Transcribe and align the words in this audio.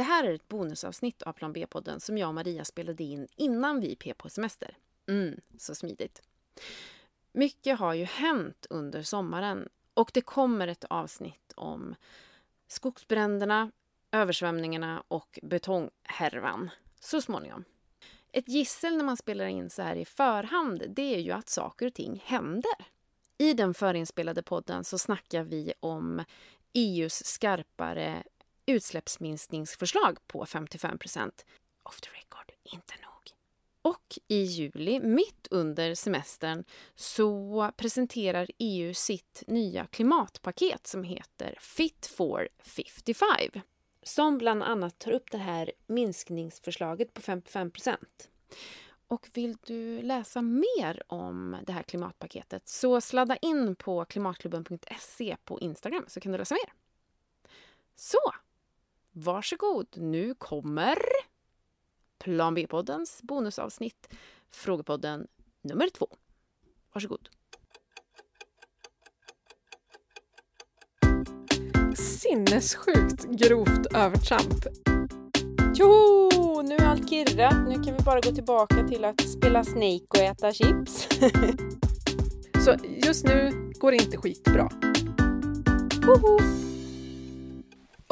Det 0.00 0.04
här 0.04 0.24
är 0.24 0.34
ett 0.34 0.48
bonusavsnitt 0.48 1.22
av 1.22 1.32
Plan 1.32 1.52
B-podden 1.52 2.00
som 2.00 2.18
jag 2.18 2.28
och 2.28 2.34
Maria 2.34 2.64
spelade 2.64 3.04
in 3.04 3.28
innan 3.36 3.80
vi 3.80 3.96
p 3.96 4.14
på 4.14 4.28
semester. 4.28 4.76
Mm, 5.08 5.40
så 5.58 5.74
smidigt. 5.74 6.22
Mycket 7.32 7.78
har 7.78 7.94
ju 7.94 8.04
hänt 8.04 8.66
under 8.70 9.02
sommaren 9.02 9.68
och 9.94 10.10
det 10.14 10.20
kommer 10.20 10.68
ett 10.68 10.84
avsnitt 10.84 11.52
om 11.56 11.94
skogsbränderna, 12.68 13.70
översvämningarna 14.12 15.02
och 15.08 15.38
betonghärvan 15.42 16.70
så 17.00 17.20
småningom. 17.20 17.64
Ett 18.32 18.48
gissel 18.48 18.96
när 18.96 19.04
man 19.04 19.16
spelar 19.16 19.46
in 19.46 19.70
så 19.70 19.82
här 19.82 19.96
i 19.96 20.04
förhand 20.04 20.82
det 20.88 21.14
är 21.14 21.20
ju 21.20 21.32
att 21.32 21.48
saker 21.48 21.86
och 21.86 21.94
ting 21.94 22.22
händer. 22.24 22.86
I 23.38 23.54
den 23.54 23.74
förinspelade 23.74 24.42
podden 24.42 24.84
så 24.84 24.98
snackar 24.98 25.42
vi 25.42 25.72
om 25.80 26.24
EUs 26.72 27.26
skarpare 27.26 28.22
utsläppsminskningsförslag 28.70 30.18
på 30.26 30.46
55 30.46 30.98
procent. 30.98 31.44
Off 31.82 32.00
the 32.00 32.08
record, 32.10 32.52
inte 32.64 32.94
nog. 32.94 33.10
Och 33.82 34.18
i 34.28 34.42
juli, 34.42 35.00
mitt 35.00 35.48
under 35.50 35.94
semestern, 35.94 36.64
så 36.94 37.70
presenterar 37.76 38.48
EU 38.58 38.94
sitt 38.94 39.42
nya 39.46 39.86
klimatpaket 39.86 40.86
som 40.86 41.04
heter 41.04 41.54
Fit 41.60 42.06
for 42.06 42.48
55 42.62 43.26
som 44.02 44.38
bland 44.38 44.62
annat 44.62 44.98
tar 44.98 45.12
upp 45.12 45.30
det 45.30 45.38
här 45.38 45.72
minskningsförslaget 45.86 47.14
på 47.14 47.20
55 47.20 47.70
procent. 47.70 48.30
och 49.08 49.28
vill 49.34 49.56
du 49.66 50.02
läsa 50.02 50.42
mer 50.42 51.02
om 51.06 51.56
det 51.66 51.72
här 51.72 51.82
klimatpaketet 51.82 52.68
så 52.68 53.00
sladda 53.00 53.36
in 53.36 53.76
på 53.76 54.04
klimatklubben.se 54.04 55.36
på 55.44 55.60
Instagram 55.60 56.04
så 56.08 56.20
kan 56.20 56.32
du 56.32 56.38
läsa 56.38 56.54
mer. 56.54 56.72
Så, 57.94 58.34
varsågod, 59.12 59.86
nu 59.96 60.34
kommer 60.34 60.98
Plan 62.18 62.54
B-poddens 62.54 63.22
bonusavsnitt, 63.22 64.08
Frågepodden 64.50 65.26
nummer 65.62 65.88
två. 65.88 66.08
Varsågod. 66.92 67.28
Sinnessjukt 71.96 73.24
grovt 73.24 73.86
övertramp. 73.94 74.66
Jo, 75.74 76.62
nu 76.64 76.74
är 76.74 76.86
allt 76.86 77.10
kirrat. 77.10 77.68
Nu 77.68 77.74
kan 77.74 77.96
vi 77.96 78.04
bara 78.04 78.20
gå 78.20 78.30
tillbaka 78.30 78.88
till 78.88 79.04
att 79.04 79.20
spela 79.20 79.64
Snake 79.64 80.06
och 80.08 80.16
äta 80.16 80.52
chips. 80.52 81.08
Så 82.64 82.76
just 83.06 83.24
nu 83.24 83.70
går 83.78 83.90
det 83.90 83.96
inte 83.96 84.16
skitbra. 84.16 84.68
Woho! 86.06 86.69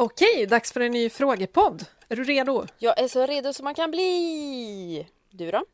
Okej, 0.01 0.45
dags 0.45 0.73
för 0.73 0.79
en 0.79 0.91
ny 0.91 1.09
frågepodd. 1.09 1.85
Är 2.07 2.15
du 2.15 2.23
redo? 2.23 2.65
Jag 2.77 2.99
är 2.99 3.07
så 3.07 3.25
redo 3.25 3.53
som 3.53 3.63
man 3.63 3.75
kan 3.75 3.91
bli. 3.91 5.07
Du 5.29 5.51
då? 5.51 5.65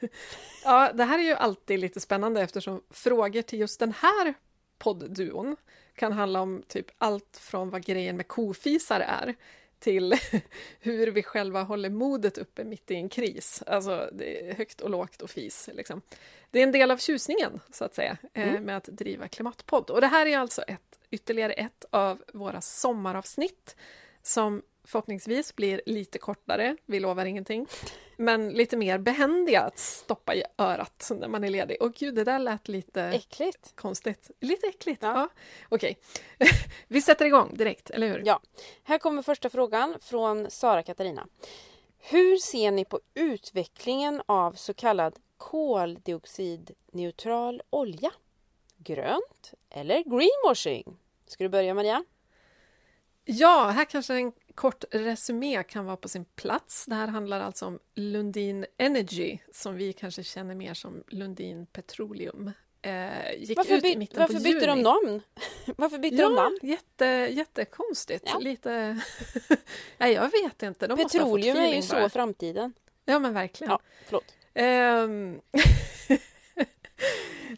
Ja, 0.64 0.92
det 0.92 1.04
här 1.04 1.18
är 1.18 1.22
ju 1.22 1.34
alltid 1.34 1.80
lite 1.80 2.00
spännande 2.00 2.40
eftersom 2.40 2.82
frågor 2.90 3.42
till 3.42 3.58
just 3.58 3.80
den 3.80 3.92
här 3.92 4.34
poddduon 4.78 5.56
kan 5.94 6.12
handla 6.12 6.40
om 6.40 6.62
typ 6.68 6.86
allt 6.98 7.38
från 7.42 7.70
vad 7.70 7.84
grejen 7.84 8.16
med 8.16 8.28
kofisar 8.28 9.00
är 9.00 9.34
till 9.78 10.14
hur 10.80 11.06
vi 11.10 11.22
själva 11.22 11.62
håller 11.62 11.90
modet 11.90 12.38
uppe 12.38 12.64
mitt 12.64 12.90
i 12.90 12.94
en 12.94 13.08
kris. 13.08 13.62
Alltså, 13.66 14.10
det 14.12 14.48
är 14.50 14.54
högt 14.54 14.80
och 14.80 14.90
lågt 14.90 15.22
och 15.22 15.30
fis. 15.30 15.70
Liksom. 15.74 16.02
Det 16.50 16.58
är 16.58 16.62
en 16.62 16.72
del 16.72 16.90
av 16.90 16.96
tjusningen, 16.96 17.60
så 17.70 17.84
att 17.84 17.94
säga, 17.94 18.16
eh, 18.34 18.48
Mm. 18.48 18.64
med 18.64 18.76
att 18.76 18.84
driva 18.84 19.28
klimatpodd. 19.28 19.90
Och 19.90 20.00
det 20.00 20.06
här 20.06 20.26
är 20.26 20.38
alltså 20.38 20.62
ett, 20.62 20.98
ytterligare 21.10 21.52
ett 21.52 21.84
av 21.90 22.22
våra 22.34 22.60
sommaravsnitt 22.60 23.76
som 24.22 24.62
förhoppningsvis 24.84 25.56
blir 25.56 25.80
lite 25.86 26.18
kortare, 26.18 26.76
vi 26.86 27.00
lovar 27.00 27.24
ingenting, 27.24 27.66
men 28.16 28.48
lite 28.48 28.76
mer 28.76 28.98
behändiga 28.98 29.60
att 29.60 29.78
stoppa 29.78 30.34
i 30.34 30.42
örat 30.58 31.10
när 31.14 31.28
man 31.28 31.44
är 31.44 31.50
ledig. 31.50 31.82
Och 31.82 31.94
gud, 31.94 32.14
det 32.14 32.24
där 32.24 32.38
lät 32.38 32.68
lite 32.68 33.02
Äckligt. 33.02 33.72
konstigt. 33.76 34.30
Lite 34.40 34.66
äckligt. 34.66 35.02
Ja. 35.02 35.12
Ja. 35.14 35.28
Okej, 35.68 35.98
vi 36.88 37.02
sätter 37.02 37.24
igång 37.24 37.54
direkt, 37.56 37.90
eller 37.90 38.08
hur? 38.08 38.22
Ja. 38.26 38.40
Här 38.82 38.98
kommer 38.98 39.22
första 39.22 39.50
frågan 39.50 39.96
från 40.00 40.50
Sara 40.50 40.82
Katarina. 40.82 41.26
Hur 41.98 42.36
ser 42.36 42.70
ni 42.70 42.84
på 42.84 43.00
utvecklingen 43.14 44.22
av 44.26 44.52
så 44.52 44.74
kallad 44.74 45.18
koldioxidneutral 45.36 47.62
olja? 47.70 48.10
Grönt 48.76 49.54
eller 49.70 50.02
greenwashing? 50.02 50.96
Ska 51.26 51.44
du 51.44 51.48
börja 51.48 51.74
Maria? 51.74 52.04
Ja, 53.24 53.70
här 53.74 53.84
kanske 53.84 54.14
en 54.14 54.32
kort 54.56 54.84
resumé 54.90 55.62
kan 55.62 55.84
vara 55.84 55.96
på 55.96 56.08
sin 56.08 56.24
plats. 56.24 56.86
Det 56.86 56.94
här 56.94 57.06
handlar 57.08 57.40
alltså 57.40 57.66
om 57.66 57.78
Lundin 57.94 58.66
Energy, 58.78 59.38
som 59.52 59.76
vi 59.76 59.92
kanske 59.92 60.22
känner 60.22 60.54
mer 60.54 60.74
som 60.74 61.02
Lundin 61.08 61.66
Petroleum. 61.66 62.52
Eh, 62.82 63.32
gick 63.38 63.56
Varför, 63.58 63.74
ut 63.74 63.84
i 63.84 63.96
mitten 63.96 64.20
varför 64.20 64.34
på 64.34 64.40
bytte 64.40 64.48
juni. 64.58 64.66
de 64.66 64.82
namn? 64.82 65.22
Varför 65.76 65.98
bytte 65.98 66.16
de 66.16 66.22
Ja, 66.22 66.28
namn? 66.28 66.58
jätte, 66.62 67.04
jättekonstigt. 67.32 68.24
Ja. 68.32 68.38
Lite... 68.38 69.00
Nej, 69.98 70.12
jag 70.12 70.30
vet 70.42 70.62
inte. 70.62 70.86
De 70.86 70.96
Petroleum 70.98 71.56
är 71.56 71.74
ju 71.76 71.82
så 71.82 71.94
bara. 71.94 72.08
framtiden. 72.08 72.72
Ja, 73.04 73.18
men 73.18 73.34
verkligen. 73.34 73.70
Ja, 73.70 73.80
förlåt. 74.06 74.34
Ehm, 74.54 75.40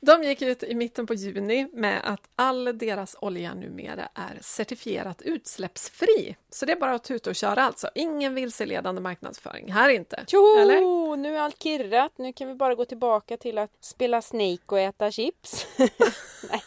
De 0.01 0.23
gick 0.23 0.43
ut 0.43 0.63
i 0.63 0.75
mitten 0.75 1.07
på 1.07 1.15
juni 1.15 1.69
med 1.73 2.01
att 2.05 2.21
all 2.37 2.79
deras 2.79 3.17
olja 3.21 3.55
numera 3.55 4.09
är 4.15 4.39
certifierat 4.41 5.23
utsläppsfri. 5.23 6.37
Så 6.51 6.67
det 6.67 6.73
är 6.73 6.77
bara 6.77 6.95
att 6.95 7.05
tuta 7.05 7.31
och 7.31 7.37
köra 7.37 7.63
alltså. 7.63 7.89
Ingen 7.95 8.35
vilseledande 8.35 9.01
marknadsföring 9.01 9.73
här 9.73 9.89
inte. 9.89 10.25
Jo, 10.29 10.59
Eller? 10.59 11.17
nu 11.17 11.37
är 11.37 11.41
allt 11.41 11.63
kirrat. 11.63 12.13
Nu 12.19 12.33
kan 12.33 12.49
vi 12.49 12.55
bara 12.55 12.75
gå 12.75 12.85
tillbaka 12.85 13.37
till 13.37 13.59
att 13.59 13.71
spela 13.81 14.23
Snake 14.23 14.63
och 14.67 14.79
äta 14.79 15.11
chips. 15.11 15.67
Nej. 16.51 16.63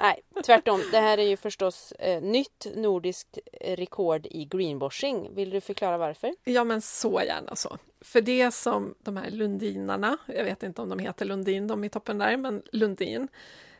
Nej, 0.00 0.20
tvärtom. 0.44 0.82
Det 0.90 0.98
här 0.98 1.18
är 1.18 1.26
ju 1.26 1.36
förstås 1.36 1.92
eh, 1.92 2.22
nytt 2.22 2.66
nordiskt 2.74 3.38
eh, 3.52 3.76
rekord 3.76 4.26
i 4.26 4.44
greenwashing. 4.44 5.34
Vill 5.34 5.50
du 5.50 5.60
förklara 5.60 5.98
varför? 5.98 6.34
Ja, 6.44 6.64
men 6.64 6.80
så 6.80 7.22
gärna 7.22 7.56
så. 7.56 7.78
För 8.00 8.20
det 8.20 8.54
som 8.54 8.94
de 8.98 9.16
här 9.16 9.30
Lundinarna, 9.30 10.18
jag 10.26 10.44
vet 10.44 10.62
inte 10.62 10.82
om 10.82 10.88
de 10.88 10.98
heter 10.98 11.24
Lundin, 11.24 11.66
de 11.66 11.84
i 11.84 11.88
toppen 11.88 12.18
där, 12.18 12.36
men 12.36 12.62
Lundin. 12.72 13.28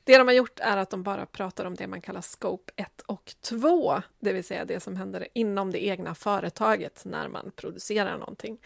Det 0.04 0.18
de 0.18 0.26
har 0.26 0.34
gjort 0.34 0.60
är 0.60 0.76
att 0.76 0.90
de 0.90 1.02
bara 1.02 1.26
pratar 1.26 1.64
om 1.64 1.74
det 1.74 1.86
man 1.86 2.00
kallar 2.00 2.20
scope 2.20 2.72
1 2.76 3.00
och 3.06 3.34
2, 3.40 4.02
det 4.20 4.32
vill 4.32 4.44
säga 4.44 4.64
det 4.64 4.80
som 4.80 4.96
händer 4.96 5.28
inom 5.32 5.70
det 5.70 5.84
egna 5.84 6.14
företaget 6.14 7.04
när 7.04 7.28
man 7.28 7.52
producerar 7.56 8.18
någonting. 8.18 8.58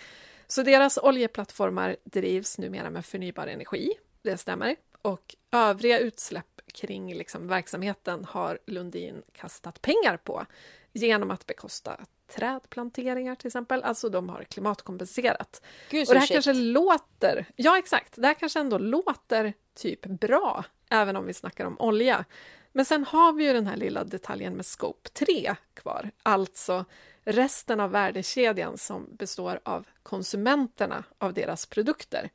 Så 0.46 0.62
deras 0.62 0.98
oljeplattformar 0.98 1.96
drivs 2.04 2.58
numera 2.58 2.90
med 2.90 3.04
förnybar 3.04 3.46
energi, 3.46 3.92
det 4.22 4.36
stämmer. 4.36 4.76
Och 5.02 5.36
övriga 5.52 5.98
utsläpp 5.98 6.51
kring 6.72 7.14
liksom 7.14 7.48
verksamheten 7.48 8.24
har 8.24 8.58
Lundin 8.66 9.22
kastat 9.32 9.82
pengar 9.82 10.16
på 10.16 10.46
genom 10.92 11.30
att 11.30 11.46
bekosta 11.46 12.00
trädplanteringar 12.34 13.34
till 13.34 13.46
exempel. 13.46 13.82
Alltså 13.82 14.08
de 14.08 14.28
har 14.28 14.44
klimatkompenserat. 14.44 15.62
Gud 15.90 16.08
Och 16.08 16.14
det 16.14 16.20
här 16.20 16.26
shit. 16.26 16.34
kanske 16.34 16.52
låter, 16.52 17.46
ja 17.56 17.78
exakt, 17.78 18.14
det 18.16 18.26
här 18.26 18.34
kanske 18.34 18.60
ändå 18.60 18.78
låter 18.78 19.54
typ 19.74 20.06
bra, 20.06 20.64
även 20.90 21.16
om 21.16 21.26
vi 21.26 21.34
snackar 21.34 21.64
om 21.64 21.76
olja. 21.80 22.24
Men 22.72 22.84
sen 22.84 23.04
har 23.04 23.32
vi 23.32 23.44
ju 23.44 23.52
den 23.52 23.66
här 23.66 23.76
lilla 23.76 24.04
detaljen 24.04 24.54
med 24.54 24.66
scope 24.66 25.08
3 25.08 25.54
kvar, 25.74 26.10
alltså 26.22 26.84
resten 27.24 27.80
av 27.80 27.90
värdekedjan 27.90 28.78
som 28.78 29.16
består 29.16 29.60
av 29.62 29.86
konsumenterna 30.02 31.04
av 31.18 31.32
deras 31.32 31.66
produkter. 31.66 32.30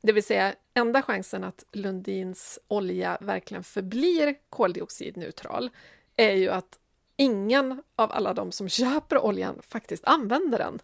Det 0.00 0.12
vill 0.12 0.22
säga, 0.22 0.54
enda 0.74 1.02
chansen 1.02 1.44
att 1.44 1.64
Lundins 1.72 2.58
olja 2.68 3.18
verkligen 3.20 3.64
förblir 3.64 4.36
koldioxidneutral 4.50 5.70
är 6.16 6.32
ju 6.32 6.48
att 6.48 6.78
ingen 7.16 7.82
av 7.96 8.12
alla 8.12 8.34
de 8.34 8.52
som 8.52 8.68
köper 8.68 9.18
oljan 9.18 9.62
faktiskt 9.62 10.04
använder 10.04 10.58
den. 10.58 10.78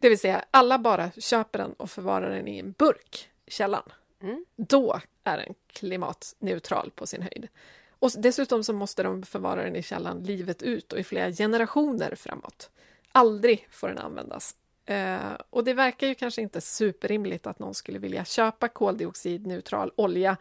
Det 0.00 0.08
vill 0.08 0.18
säga, 0.18 0.44
alla 0.50 0.78
bara 0.78 1.10
köper 1.10 1.58
den 1.58 1.72
och 1.72 1.90
förvarar 1.90 2.30
den 2.30 2.48
i 2.48 2.58
en 2.58 2.72
burk 2.72 3.30
i 3.46 3.50
källaren. 3.50 3.92
Mm. 4.22 4.44
Då 4.56 5.00
är 5.24 5.36
den 5.36 5.54
klimatneutral 5.66 6.90
på 6.94 7.06
sin 7.06 7.22
höjd. 7.22 7.48
Och 7.90 8.10
dessutom 8.18 8.64
så 8.64 8.72
måste 8.72 9.02
de 9.02 9.22
förvara 9.22 9.62
den 9.62 9.76
i 9.76 9.82
källaren 9.82 10.22
livet 10.24 10.62
ut 10.62 10.92
och 10.92 10.98
i 10.98 11.04
flera 11.04 11.32
generationer 11.32 12.14
framåt. 12.14 12.70
Aldrig 13.12 13.68
får 13.70 13.88
den 13.88 13.98
användas. 13.98 14.56
Eh, 14.90 15.32
och 15.50 15.64
det 15.64 15.74
verkar 15.74 16.06
ju 16.06 16.14
kanske 16.14 16.42
inte 16.42 16.60
superrimligt 16.60 17.46
att 17.46 17.58
någon 17.58 17.74
skulle 17.74 17.98
vilja 17.98 18.24
köpa 18.24 18.68
koldioxidneutral 18.68 19.92
olja 19.96 20.36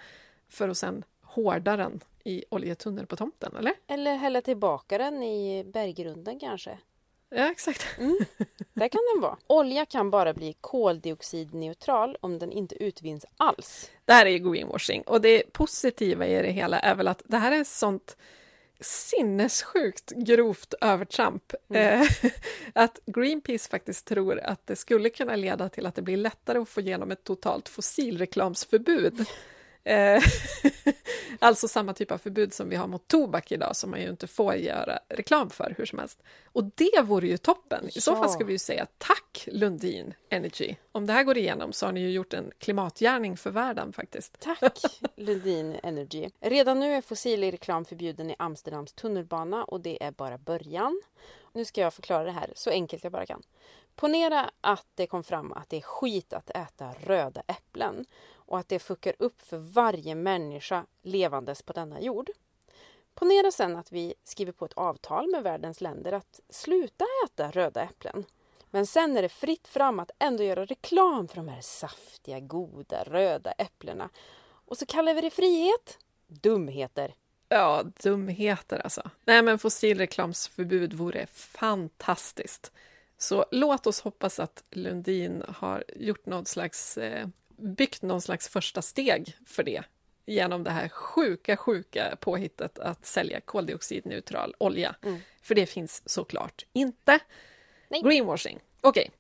för 0.48 0.70
att 0.70 0.78
sen 0.78 1.04
hårda 1.22 1.78
den 1.78 2.00
i 2.24 2.44
oljetunnor 2.50 3.06
på 3.06 3.16
tomten, 3.16 3.56
eller? 3.56 3.74
Eller 3.88 4.16
hälla 4.16 4.42
tillbaka 4.42 4.98
den 4.98 5.24
i 5.24 5.64
berggrunden 5.64 6.40
kanske. 6.40 6.78
Ja, 7.30 7.52
exakt. 7.52 7.86
Där 8.74 8.88
kan 8.88 9.02
den 9.14 9.22
vara. 9.22 9.38
Olja 9.48 9.86
kan 9.86 10.12
bara 10.12 10.34
bli 10.34 10.56
koldioxidneutral 10.62 12.18
om 12.22 12.40
den 12.40 12.52
inte 12.52 12.84
utvinns 12.84 13.26
alls. 13.38 13.92
Det 14.06 14.14
här 14.14 14.26
är 14.26 14.38
greenwashing 14.38 15.02
och 15.02 15.22
det 15.22 15.54
positiva 15.54 16.28
i 16.28 16.42
det 16.42 16.52
hela 16.52 16.80
är 16.80 16.96
väl 16.96 17.08
att 17.08 17.22
det 17.26 17.38
här 17.38 17.52
är 17.52 17.64
sånt 17.64 18.18
sinnessjukt 18.80 20.12
grovt 20.12 20.74
övertramp. 20.82 21.54
Mm. 21.70 22.02
Eh, 22.02 22.08
att 22.74 23.00
Greenpeace 23.06 23.70
faktiskt 23.70 24.08
tror 24.08 24.40
att 24.40 24.68
det 24.68 24.76
skulle 24.76 25.10
kunna 25.10 25.36
leda 25.36 25.70
till 25.70 25.86
att 25.86 25.96
det 25.96 26.02
blir 26.02 26.18
lättare 26.18 26.60
att 26.60 26.70
få 26.70 26.82
igenom 26.82 27.12
ett 27.12 27.24
totalt 27.24 27.70
fossilreklamsförbud. 27.70 29.26
Eh, 29.84 30.24
alltså 31.40 31.68
samma 31.68 31.94
typ 31.94 32.12
av 32.12 32.18
förbud 32.18 32.54
som 32.54 32.70
vi 32.70 32.76
har 32.76 32.88
mot 32.88 33.08
tobak 33.08 33.52
idag 33.52 33.76
som 33.76 33.92
man 33.92 34.02
ju 34.02 34.10
inte 34.10 34.28
får 34.28 34.56
göra 34.56 35.00
reklam 35.10 35.50
för 35.50 35.74
hur 35.78 35.86
som 35.86 36.00
helst. 36.00 36.24
Och 36.46 36.64
det 36.64 37.02
vore 37.04 37.28
ju 37.28 37.38
toppen! 37.38 37.88
I 37.90 38.02
så 38.02 38.12
Ja. 38.12 38.16
fall 38.16 38.30
ska 38.30 38.44
vi 38.44 38.52
ju 38.54 38.60
säga 38.60 38.88
tack 38.98 39.48
Lundin 39.52 40.14
Energy. 40.30 40.76
Om 40.92 41.06
det 41.08 41.14
här 41.14 41.24
går 41.24 41.38
igenom 41.38 41.74
så 41.74 41.86
har 41.86 41.94
ni 41.94 42.00
ju 42.02 42.12
gjort 42.12 42.34
en 42.34 42.52
klimatgärning 42.58 43.38
för 43.38 43.52
världen 43.52 43.94
faktiskt. 43.94 44.40
Tack 44.40 44.82
Lundin 45.16 45.76
Energy. 45.84 46.30
Redan 46.40 46.80
nu 46.80 46.94
är 46.94 47.02
fossil 47.02 47.44
reklam 47.52 47.86
förbjuden 47.86 48.30
i 48.32 48.36
Amsterdams 48.40 48.94
tunnelbana 48.94 49.64
och 49.64 49.82
det 49.82 50.04
är 50.04 50.12
bara 50.12 50.38
början. 50.38 51.02
Nu 51.54 51.66
ska 51.66 51.82
jag 51.82 51.94
förklara 51.94 52.24
det 52.24 52.32
här 52.32 52.54
så 52.56 52.70
enkelt 52.70 53.04
jag 53.04 53.12
bara 53.12 53.26
kan. 53.26 53.42
Ponera 53.96 54.50
att 54.62 54.86
det 54.96 55.08
kom 55.08 55.24
fram 55.24 55.54
att 55.54 55.70
det 55.70 55.78
är 55.78 55.82
skit 55.82 56.34
att 56.34 56.50
äta 56.50 56.92
röda 57.04 57.42
äpplen 57.48 58.06
och 58.50 58.60
att 58.60 58.70
det 58.70 58.80
fuckar 58.80 59.14
upp 59.20 59.42
för 59.42 59.58
varje 59.58 60.16
människa 60.16 60.86
levandes 61.02 61.62
på 61.62 61.74
denna 61.74 62.02
jord. 62.02 62.30
Ponera 63.16 63.52
sen 63.52 63.76
att 63.76 63.92
vi 63.92 64.14
skriver 64.24 64.52
på 64.52 64.66
ett 64.66 64.74
avtal 64.74 65.32
med 65.32 65.44
världens 65.44 65.82
länder 65.82 66.12
att 66.12 66.40
sluta 66.50 67.06
äta 67.26 67.52
röda 67.52 67.82
äpplen. 67.82 68.26
Men 68.72 68.86
sen 68.86 69.18
är 69.18 69.22
det 69.22 69.30
fritt 69.30 69.68
fram 69.68 70.00
att 70.00 70.12
ändå 70.20 70.44
göra 70.44 70.66
reklam 70.66 71.28
för 71.28 71.36
de 71.36 71.48
här 71.48 71.62
saftiga, 71.62 72.40
goda, 72.40 73.04
röda 73.04 73.52
äpplena. 73.52 74.10
Och 74.66 74.78
så 74.78 74.86
kallar 74.86 75.14
vi 75.14 75.22
det 75.22 75.30
frihet. 75.30 75.98
Dumheter. 76.28 77.14
Ja, 77.50 77.84
dumheter 78.04 78.80
alltså. 78.80 79.10
Nej, 79.26 79.42
men 79.42 79.60
fossilreklamsförbud 79.60 80.94
vore 80.94 81.28
fantastiskt. 81.28 82.72
Så 83.18 83.46
låt 83.52 83.88
oss 83.88 84.02
hoppas 84.02 84.40
att 84.40 84.64
Lundin 84.72 85.44
har 85.48 85.84
gjort 85.96 86.26
något 86.26 86.48
slags, 86.48 86.98
eh, 86.98 87.28
byggt 87.60 88.02
någon 88.02 88.22
slags 88.22 88.50
första 88.50 88.82
steg 88.82 89.36
för 89.46 89.64
det 89.64 89.84
genom 90.26 90.64
det 90.64 90.72
här 90.72 90.90
sjuka, 90.90 91.58
sjuka 91.58 92.18
påhittet 92.20 92.80
att 92.80 93.06
sälja 93.06 93.42
koldioxidneutral 93.42 94.56
olja. 94.58 94.96
Mm. 95.02 95.20
För 95.42 95.56
det 95.56 95.66
finns 95.66 96.10
såklart 96.10 96.66
inte. 96.74 97.20
Nej. 97.88 98.02
Greenwashing. 98.02 98.60
Okej, 98.82 99.12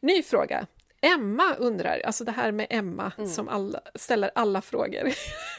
ny 0.00 0.22
fråga. 0.22 0.66
Emma 1.00 1.54
undrar, 1.54 2.00
alltså 2.00 2.24
det 2.24 2.32
här 2.32 2.52
med 2.52 2.66
Emma 2.70 3.12
Mm. 3.18 3.30
som 3.30 3.48
alla, 3.48 3.80
ställer 3.94 4.30
alla 4.34 4.62
frågor. 4.62 5.12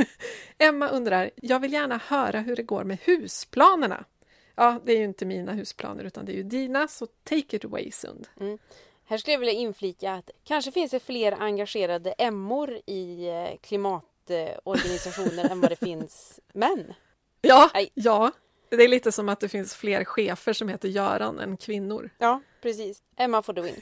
Emma 0.57 0.89
undrar, 0.89 1.29
jag 1.35 1.59
vill 1.59 1.73
gärna 1.73 1.97
höra 2.07 2.39
hur 2.39 2.55
det 2.55 2.63
går 2.63 2.83
med 2.83 2.97
husplanerna. 3.01 4.05
Ja, 4.55 4.79
det 4.85 4.93
är 4.93 4.97
ju 4.97 5.03
inte 5.03 5.25
mina 5.25 5.51
husplaner 5.53 6.03
utan 6.03 6.25
det 6.25 6.31
är 6.31 6.35
ju 6.35 6.43
dina, 6.43 6.87
så 6.87 7.05
take 7.05 7.55
it 7.55 7.65
away 7.65 7.91
Sund. 7.91 8.27
Här 9.13 9.17
skulle 9.17 9.33
jag 9.33 9.39
vilja 9.39 9.53
inflika 9.53 10.13
att 10.13 10.29
kanske 10.43 10.71
finns 10.71 10.91
det 10.91 10.99
fler 10.99 11.31
engagerade 11.31 12.11
emmor 12.11 12.79
i 12.85 13.27
eh, 13.27 13.49
klimatorganisationer 13.61 15.49
än 15.51 15.61
vad 15.61 15.71
det 15.71 15.75
finns 15.75 16.39
män. 16.53 16.93
Ja, 17.41 17.69
Nej. 17.73 17.89
ja, 17.93 18.31
det 18.69 18.83
är 18.83 18.87
lite 18.87 19.11
som 19.11 19.29
att 19.29 19.39
det 19.39 19.49
finns 19.49 19.75
fler 19.75 20.03
chefer 20.03 20.53
som 20.53 20.69
heter 20.69 20.87
Göran 20.89 21.39
än 21.39 21.57
kvinnor. 21.57 22.09
Ja, 22.17 22.41
precis. 22.61 23.03
Emma 23.17 23.41
får 23.41 23.53
the 23.53 23.61
win. 23.61 23.81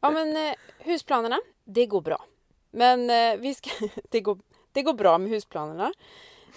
Ja, 0.00 0.10
men 0.10 0.36
eh, 0.36 0.54
husplanerna, 0.78 1.40
det 1.64 1.86
går 1.86 2.00
bra. 2.00 2.24
Men 2.70 3.10
eh, 3.10 3.36
vi 3.36 3.54
ska, 3.54 3.70
det, 4.10 4.20
går, 4.20 4.38
det 4.72 4.82
går 4.82 4.94
bra 4.94 5.18
med 5.18 5.30
husplanerna. 5.30 5.92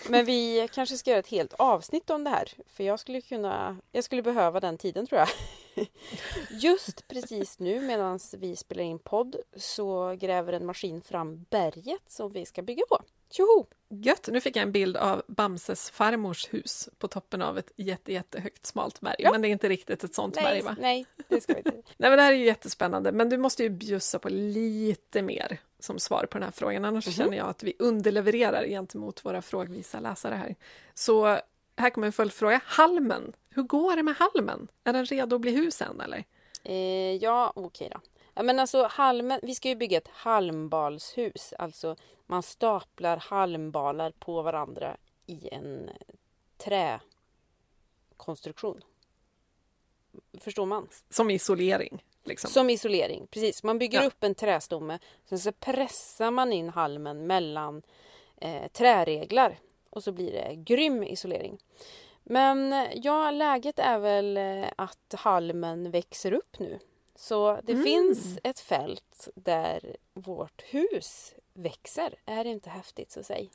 Men 0.09 0.25
vi 0.25 0.69
kanske 0.71 0.97
ska 0.97 1.09
göra 1.09 1.19
ett 1.19 1.27
helt 1.27 1.53
avsnitt 1.53 2.09
om 2.09 2.23
det 2.23 2.29
här. 2.29 2.49
För 2.67 2.83
jag 2.83 2.99
skulle 2.99 3.21
kunna, 3.21 3.77
jag 3.91 4.03
skulle 4.03 4.21
behöva 4.21 4.59
den 4.59 4.77
tiden 4.77 5.07
tror 5.07 5.19
jag. 5.19 5.29
Just 6.49 7.07
precis 7.07 7.59
nu 7.59 7.79
medan 7.81 8.19
vi 8.37 8.55
spelar 8.55 8.83
in 8.83 8.99
podd 8.99 9.35
så 9.55 10.15
gräver 10.19 10.53
en 10.53 10.65
maskin 10.65 11.01
fram 11.01 11.45
berget 11.49 12.01
som 12.07 12.31
vi 12.31 12.45
ska 12.45 12.61
bygga 12.61 12.83
på. 12.89 13.01
Tjoho! 13.31 13.65
Gött! 13.89 14.27
Nu 14.31 14.41
fick 14.41 14.55
jag 14.55 14.63
en 14.63 14.71
bild 14.71 14.97
av 14.97 15.23
Bamses 15.27 15.89
farmors 15.89 16.53
hus 16.53 16.89
på 16.97 17.07
toppen 17.07 17.41
av 17.41 17.57
ett 17.57 17.71
jätte, 17.75 18.13
jättehögt 18.13 18.65
smalt 18.65 18.99
berg. 19.01 19.15
Ja. 19.19 19.31
Men 19.31 19.41
det 19.41 19.47
är 19.47 19.49
inte 19.49 19.69
riktigt 19.69 20.03
ett 20.03 20.15
sånt 20.15 20.33
berg 20.35 20.43
Nej, 20.45 20.61
va? 20.61 20.75
nej, 20.79 21.05
det 21.27 21.41
ska 21.41 21.53
vi 21.53 21.59
inte. 21.59 21.71
Nej 21.97 22.09
men 22.09 22.17
det 22.17 22.21
här 22.23 22.33
är 22.33 22.37
ju 22.37 22.45
jättespännande, 22.45 23.11
men 23.11 23.29
du 23.29 23.37
måste 23.37 23.63
ju 23.63 23.69
bjussa 23.69 24.19
på 24.19 24.29
lite 24.29 25.21
mer 25.21 25.57
som 25.79 25.99
svar 25.99 26.25
på 26.31 26.37
den 26.37 26.43
här 26.43 26.51
frågan, 26.51 26.85
annars 26.85 27.07
Mhm. 27.07 27.13
känner 27.13 27.37
jag 27.37 27.47
att 27.47 27.63
vi 27.63 27.73
underlevererar 27.79 28.65
gentemot 28.67 29.25
våra 29.25 29.41
frågvisa 29.41 29.99
läsare 29.99 30.35
här. 30.35 30.55
Så 30.93 31.39
här 31.77 31.89
kommer 31.89 32.07
en 32.07 32.13
följdfråga. 32.13 32.61
Halmen, 32.65 33.33
hur 33.49 33.63
går 33.63 33.95
det 33.95 34.03
med 34.03 34.15
halmen? 34.15 34.67
Är 34.83 34.93
den 34.93 35.05
redo 35.05 35.35
att 35.35 35.41
bli 35.41 35.51
hus 35.51 35.81
än 35.81 36.01
eller? 36.01 36.23
Eh, 36.63 37.15
ja, 37.15 37.53
okej 37.55 37.89
då. 37.93 38.01
Ja, 38.33 38.43
men 38.43 38.59
alltså, 38.59 38.87
halmen, 38.91 39.39
vi 39.43 39.55
ska 39.55 39.69
ju 39.69 39.75
bygga 39.75 39.97
ett 39.97 40.07
halmbalshus. 40.07 41.53
Alltså 41.59 41.95
man 42.25 42.43
staplar 42.43 43.17
halmbalar 43.17 44.11
på 44.11 44.41
varandra 44.41 44.97
i 45.25 45.49
en 45.51 45.89
träkonstruktion. 48.17 48.81
Förstår 50.39 50.65
man? 50.65 50.87
Som 51.09 51.29
isolering. 51.29 52.03
Liksom. 52.23 52.49
Som 52.49 52.69
isolering, 52.69 53.27
precis. 53.27 53.63
Man 53.63 53.79
bygger 53.79 54.01
Ja. 54.01 54.07
upp 54.07 54.23
en 54.23 54.35
trästomme. 54.35 54.99
Sen 55.29 55.39
så 55.39 55.51
pressar 55.51 56.31
man 56.31 56.53
in 56.53 56.69
halmen 56.69 57.27
mellan 57.27 57.81
eh, 58.41 58.67
träreglar. 58.67 59.59
Och 59.95 60.03
så 60.03 60.11
blir 60.11 60.31
det 60.31 60.55
grym 60.55 61.03
isolering. 61.03 61.57
Men 62.23 62.87
ja, 62.93 63.31
läget 63.31 63.79
är 63.79 63.99
väl 63.99 64.37
eh, 64.37 64.65
att 64.75 65.13
halmen 65.17 65.91
växer 65.91 66.31
upp 66.31 66.59
nu. 66.59 66.79
Så 67.15 67.59
det 67.63 67.71
Mm. 67.71 67.83
finns 67.83 68.37
ett 68.43 68.59
fält 68.59 69.27
där 69.35 69.95
vårt 70.13 70.61
hus 70.61 71.33
växer. 71.53 72.15
Är 72.25 72.43
det 72.43 72.49
inte 72.49 72.69
häftigt 72.69 73.11
så 73.11 73.23
säg? 73.23 73.49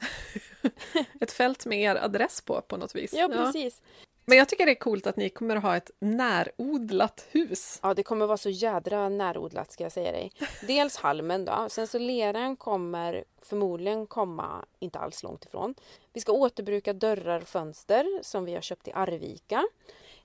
Ett 1.20 1.32
fält 1.32 1.66
med 1.66 1.78
er 1.80 1.96
adress 1.96 2.40
på, 2.40 2.60
på 2.60 2.76
något 2.76 2.94
vis. 2.94 3.12
Ja, 3.12 3.28
precis. 3.28 3.82
Men 4.30 4.38
jag 4.38 4.48
tycker 4.48 4.66
det 4.66 4.72
är 4.72 4.74
coolt 4.74 5.06
att 5.06 5.16
ni 5.16 5.28
kommer 5.28 5.56
att 5.56 5.62
ha 5.62 5.76
ett 5.76 5.90
närodlat 5.98 7.26
hus. 7.30 7.78
Ja, 7.82 7.94
det 7.94 8.02
kommer 8.02 8.26
vara 8.26 8.36
så 8.36 8.50
jädra 8.50 9.08
närodlat 9.08 9.72
ska 9.72 9.82
jag 9.82 9.92
säga 9.92 10.12
dig. 10.12 10.32
Dels 10.66 10.96
halmen 10.96 11.44
då, 11.44 11.66
sen 11.68 11.86
så 11.86 11.98
leran 11.98 12.56
kommer 12.56 13.24
förmodligen 13.42 14.06
komma 14.06 14.64
inte 14.78 14.98
alls 14.98 15.22
långt 15.22 15.44
ifrån. 15.44 15.74
Vi 16.12 16.20
ska 16.20 16.32
återbruka 16.32 16.92
dörrar 16.92 17.40
och 17.40 17.48
fönster 17.48 18.06
som 18.22 18.44
vi 18.44 18.54
har 18.54 18.60
köpt 18.60 18.88
i 18.88 18.92
Arvika. 18.94 19.66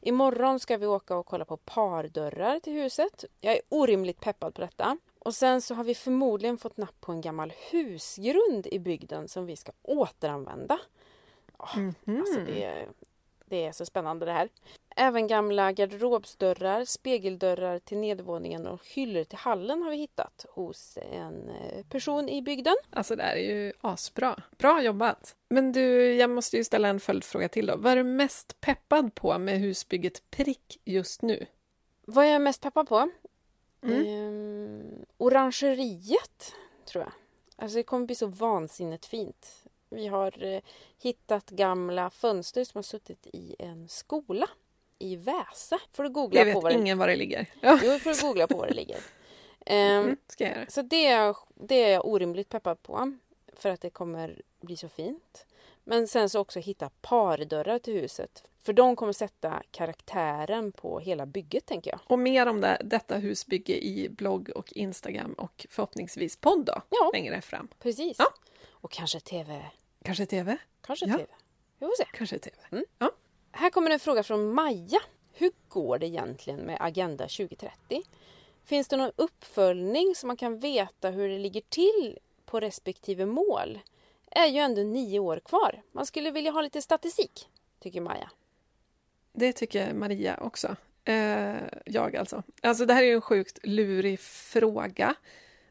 Imorgon 0.02 0.60
ska 0.60 0.78
vi 0.78 0.86
åka 0.86 1.16
och 1.16 1.26
kolla 1.26 1.46
på 1.46 1.58
pardörrar 1.58 2.60
till 2.60 2.74
huset. 2.74 3.26
Jag 3.42 3.54
är 3.54 3.62
orimligt 3.70 4.20
peppad 4.20 4.54
på 4.54 4.62
detta. 4.62 4.98
Och 5.20 5.36
sen 5.36 5.62
så 5.62 5.76
har 5.76 5.84
vi 5.84 5.96
förmodligen 5.96 6.58
fått 6.58 6.78
napp 6.78 7.02
på 7.02 7.12
en 7.12 7.22
gammal 7.22 7.54
husgrund 7.72 8.68
i 8.68 8.80
bygden 8.80 9.28
som 9.28 9.46
vi 9.46 9.56
ska 9.56 9.72
återanvända. 9.82 10.80
Ja, 11.58 11.70
Mhm. 11.76 12.20
Alltså 12.20 12.40
det, 12.40 12.86
det 13.46 13.66
är 13.66 13.72
så 13.72 13.86
spännande 13.86 14.26
det 14.26 14.32
här. 14.32 14.50
Även 14.96 15.28
gamla 15.28 15.72
garderobsdörrar, 15.72 16.86
spegeldörrar 16.86 17.80
till 17.80 17.98
nedervåningen 17.98 18.68
och 18.68 18.82
hyllor 18.86 19.24
till 19.24 19.38
hallen 19.38 19.82
har 19.82 19.92
vi 19.92 19.98
hittat 19.98 20.46
hos 20.50 20.98
en 21.12 21.50
eh, 21.50 21.86
person 21.90 22.30
i 22.30 22.42
bygden. 22.42 22.76
Alltså 22.90 23.16
det 23.16 23.24
här 23.24 23.36
är 23.36 23.56
ju 23.56 23.74
asbra. 23.82 24.44
Bra 24.58 24.82
jobbat! 24.82 25.36
Men 25.50 25.72
du, 25.72 26.14
jag 26.14 26.30
måste 26.30 26.58
ju 26.58 26.64
ställa 26.64 26.88
en 26.88 27.00
följdfråga 27.00 27.50
till 27.50 27.66
då. 27.66 27.78
Vad 27.78 27.92
är 27.92 27.96
du 27.96 28.04
mest 28.04 28.62
peppad 28.62 29.16
på 29.16 29.38
med 29.38 29.60
husbygget 29.60 30.32
Prick 30.32 30.82
just 30.86 31.22
nu? 31.22 31.46
Vad 32.06 32.26
är 32.26 32.30
jag 32.30 32.42
mest 32.42 32.62
peppad 32.62 32.88
på? 32.88 33.10
Mm. 33.84 34.08
Ehm, 34.08 35.06
orangeriet, 35.18 36.54
tror 36.86 37.04
jag. 37.04 37.14
Alltså 37.56 37.78
det 37.78 37.84
kommer 37.84 38.06
bli 38.06 38.16
så 38.16 38.28
vansinnigt 38.28 39.06
fint. 39.06 39.66
Vi 39.96 40.08
har 40.08 40.44
eh, 40.44 40.62
hittat 41.02 41.50
gamla 41.50 42.10
fönster 42.10 42.64
som 42.64 42.78
har 42.78 42.84
suttit 42.84 43.28
i 43.34 43.56
en 43.60 43.88
skola 43.90 44.48
i 45.00 45.16
Väse. 45.16 45.78
Får 45.94 46.04
du 46.04 46.10
googla 46.10 46.40
Jag 46.40 46.54
på 46.54 46.60
vet 46.60 46.64
var 46.64 46.70
det 46.72 46.78
ingen 46.80 46.98
var 46.98 47.08
det 47.08 47.16
ligger. 47.16 47.50
Ja. 47.62 47.80
Jo, 47.84 48.00
får 48.00 48.14
du 48.14 48.28
googla 48.28 48.48
på 48.48 48.58
var 48.58 48.68
det 48.68 48.74
ligger. 48.74 49.00
Ehm, 49.66 50.18
Mm. 50.40 50.66
Så 50.70 50.82
det 50.82 51.06
är, 51.08 51.36
det 51.56 51.84
är 51.84 51.94
jag 51.94 52.08
orimligt 52.08 52.50
peppad 52.50 52.82
på. 52.84 53.14
För 53.54 53.70
att 53.70 53.82
det 53.82 53.90
kommer 53.90 54.42
bli 54.62 54.78
så 54.78 54.90
fint. 54.90 55.46
Men 55.84 56.08
sen 56.08 56.30
så 56.30 56.40
också 56.40 56.60
hitta 56.60 56.90
pardörrar 57.02 57.80
till 57.80 57.94
huset. 57.94 58.44
För 58.62 58.74
de 58.74 58.96
kommer 58.96 59.14
sätta 59.14 59.64
karaktären 59.72 60.72
på 60.72 61.00
hela 61.00 61.26
bygget 61.26 61.66
tänker 61.66 61.92
jag. 61.92 62.00
Och 62.08 62.20
mer 62.20 62.46
om 62.46 62.62
det, 62.62 62.78
detta 62.84 63.18
husbygge 63.18 63.74
i 63.86 64.10
blogg 64.10 64.50
och 64.56 64.74
Instagram 64.74 65.34
och 65.34 65.66
förhoppningsvis 65.70 66.38
podd 66.38 66.66
då, 66.66 66.82
Ja. 66.90 67.10
längre 67.14 67.42
fram. 67.42 67.68
Precis. 67.80 68.16
Ja. 68.20 68.26
Och 68.72 68.92
kanske 68.92 69.20
tv. 69.20 69.66
Kanske 70.06 70.26
TV? 70.26 70.58
Kanske 70.82 71.06
Ja. 71.06 71.18
tv. 71.18 71.28
Vi 71.80 71.86
får 71.86 71.96
se. 71.98 72.06
Kanske 72.14 72.40
TV. 72.40 72.56
Mm. 72.72 72.86
Ja. 73.00 73.12
Här 73.52 73.70
kommer 73.70 73.92
en 73.92 74.00
fråga 74.00 74.24
från 74.24 74.54
Maja. 74.54 75.00
Hur 75.34 75.52
går 75.68 75.98
det 76.00 76.06
egentligen 76.08 76.60
med 76.60 76.78
Agenda 76.80 77.24
2030? 77.28 78.02
Finns 78.66 78.88
det 78.88 78.98
någon 78.98 79.12
uppföljning 79.16 80.16
så 80.16 80.28
man 80.28 80.38
kan 80.38 80.60
veta 80.60 81.10
hur 81.10 81.30
det 81.30 81.38
ligger 81.40 81.62
till 81.62 82.20
på 82.46 82.60
respektive 82.60 83.26
mål? 83.26 83.80
är 84.32 84.48
ju 84.48 84.60
ändå 84.60 84.82
nio 84.82 85.20
år 85.20 85.40
kvar. 85.46 85.82
Man 85.92 86.06
skulle 86.06 86.32
vilja 86.32 86.52
ha 86.52 86.62
lite 86.62 86.82
statistik, 86.82 87.50
tycker 87.80 88.02
Maja. 88.02 88.32
det 89.34 89.54
tycker 89.54 89.94
Maria 89.94 90.38
också. 90.42 90.76
Eh, 91.04 91.56
jag 91.86 92.16
alltså. 92.16 92.44
Alltså 92.62 92.86
det 92.86 92.94
här 92.94 93.04
är 93.04 93.08
ju 93.08 93.14
en 93.14 93.22
sjukt 93.22 93.60
lurig 93.64 94.20
fråga. 94.20 95.16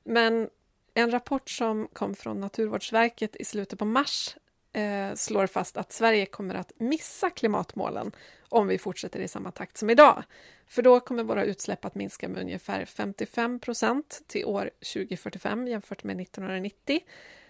Men 0.04 0.50
en 0.94 1.10
rapport 1.10 1.50
som 1.50 1.88
kom 1.92 2.14
från 2.14 2.40
Naturvårdsverket 2.40 3.36
i 3.36 3.44
slutet 3.44 3.78
på 3.78 3.84
mars 3.84 4.36
eh, 4.72 5.14
slår 5.14 5.46
fast 5.46 5.76
att 5.76 5.92
Sverige 5.92 6.26
kommer 6.26 6.54
att 6.54 6.72
missa 6.76 7.30
klimatmålen 7.30 8.12
om 8.48 8.66
vi 8.66 8.78
fortsätter 8.78 9.20
i 9.20 9.28
samma 9.28 9.50
takt 9.50 9.76
som 9.76 9.90
idag. 9.90 10.24
För 10.66 10.82
då 10.82 11.00
kommer 11.00 11.22
våra 11.22 11.44
utsläpp 11.44 11.84
att 11.84 11.94
minska 11.94 12.28
med 12.28 12.42
ungefär 12.42 12.84
55 12.84 13.60
procent 13.60 14.22
till 14.26 14.44
år 14.44 14.70
2045 14.94 15.68
jämfört 15.68 16.04
med 16.04 16.20
1990. 16.20 17.00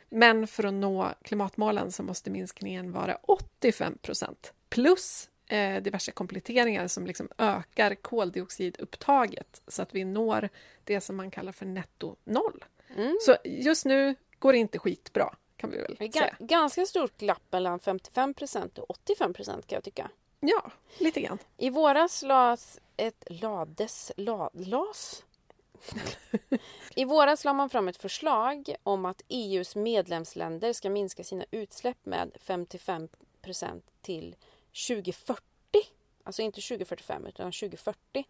Men 0.09 0.47
för 0.47 0.65
att 0.65 0.75
nå 0.75 1.09
klimatmålen 1.23 1.93
så 1.93 2.03
måste 2.03 2.31
minskningen 2.31 2.93
vara 2.93 3.19
85 3.23 3.99
procent 3.99 4.53
plus 4.69 5.31
eh, 5.49 5.83
diverse 5.83 6.13
kompletteringar 6.13 6.89
som 6.89 7.07
liksom 7.07 7.29
ökar 7.39 7.95
koldioxidupptaget 7.95 9.63
så 9.69 9.83
att 9.83 9.95
vi 9.95 10.05
når 10.05 10.49
det 10.85 11.01
som 11.01 11.17
man 11.17 11.31
kallar 11.31 11.53
för 11.53 11.67
netto 11.67 12.17
noll. 12.25 12.65
Mm. 12.97 13.17
Så 13.21 13.37
just 13.45 13.85
nu 13.85 14.15
går 14.39 14.53
det 14.53 14.59
inte 14.59 14.79
skitbra, 14.79 15.35
kan 15.57 15.71
vi 15.71 15.79
väl 15.79 15.97
Det 15.99 16.05
är 16.05 16.13
säga. 16.13 16.37
ga- 16.41 16.47
ganska 16.47 16.87
stort 16.87 17.17
glapp 17.19 17.43
mellan 17.51 17.79
55% 17.81 18.79
och 18.79 18.97
85% 19.07 19.47
kan 19.47 19.77
jag 19.77 19.85
tycka. 19.85 20.11
Ja, 20.41 20.71
lite 20.99 21.21
grann. 21.21 21.39
I 21.57 21.71
våras 21.71 22.23
lades 22.23 22.81
ett 22.97 23.25
lades, 23.31 24.13
la, 24.17 24.51
las? 24.53 25.25
I 26.97 27.05
våras 27.05 27.45
la 27.45 27.53
man 27.53 27.71
fram 27.71 27.89
ett 27.89 27.97
förslag 27.97 28.75
om 28.83 29.05
att 29.05 29.23
EUs 29.29 29.77
medlemsländer 29.77 30.73
ska 30.73 30.91
minska 30.91 31.25
sina 31.25 31.45
utsläpp 31.51 32.07
med 32.07 32.37
55% 32.47 33.09
till 34.03 34.37
2040. 34.89 35.43
Alltså 36.25 36.43
inte 36.43 36.61
2045 36.61 37.27
utan 37.27 37.53
2040. 37.53 38.25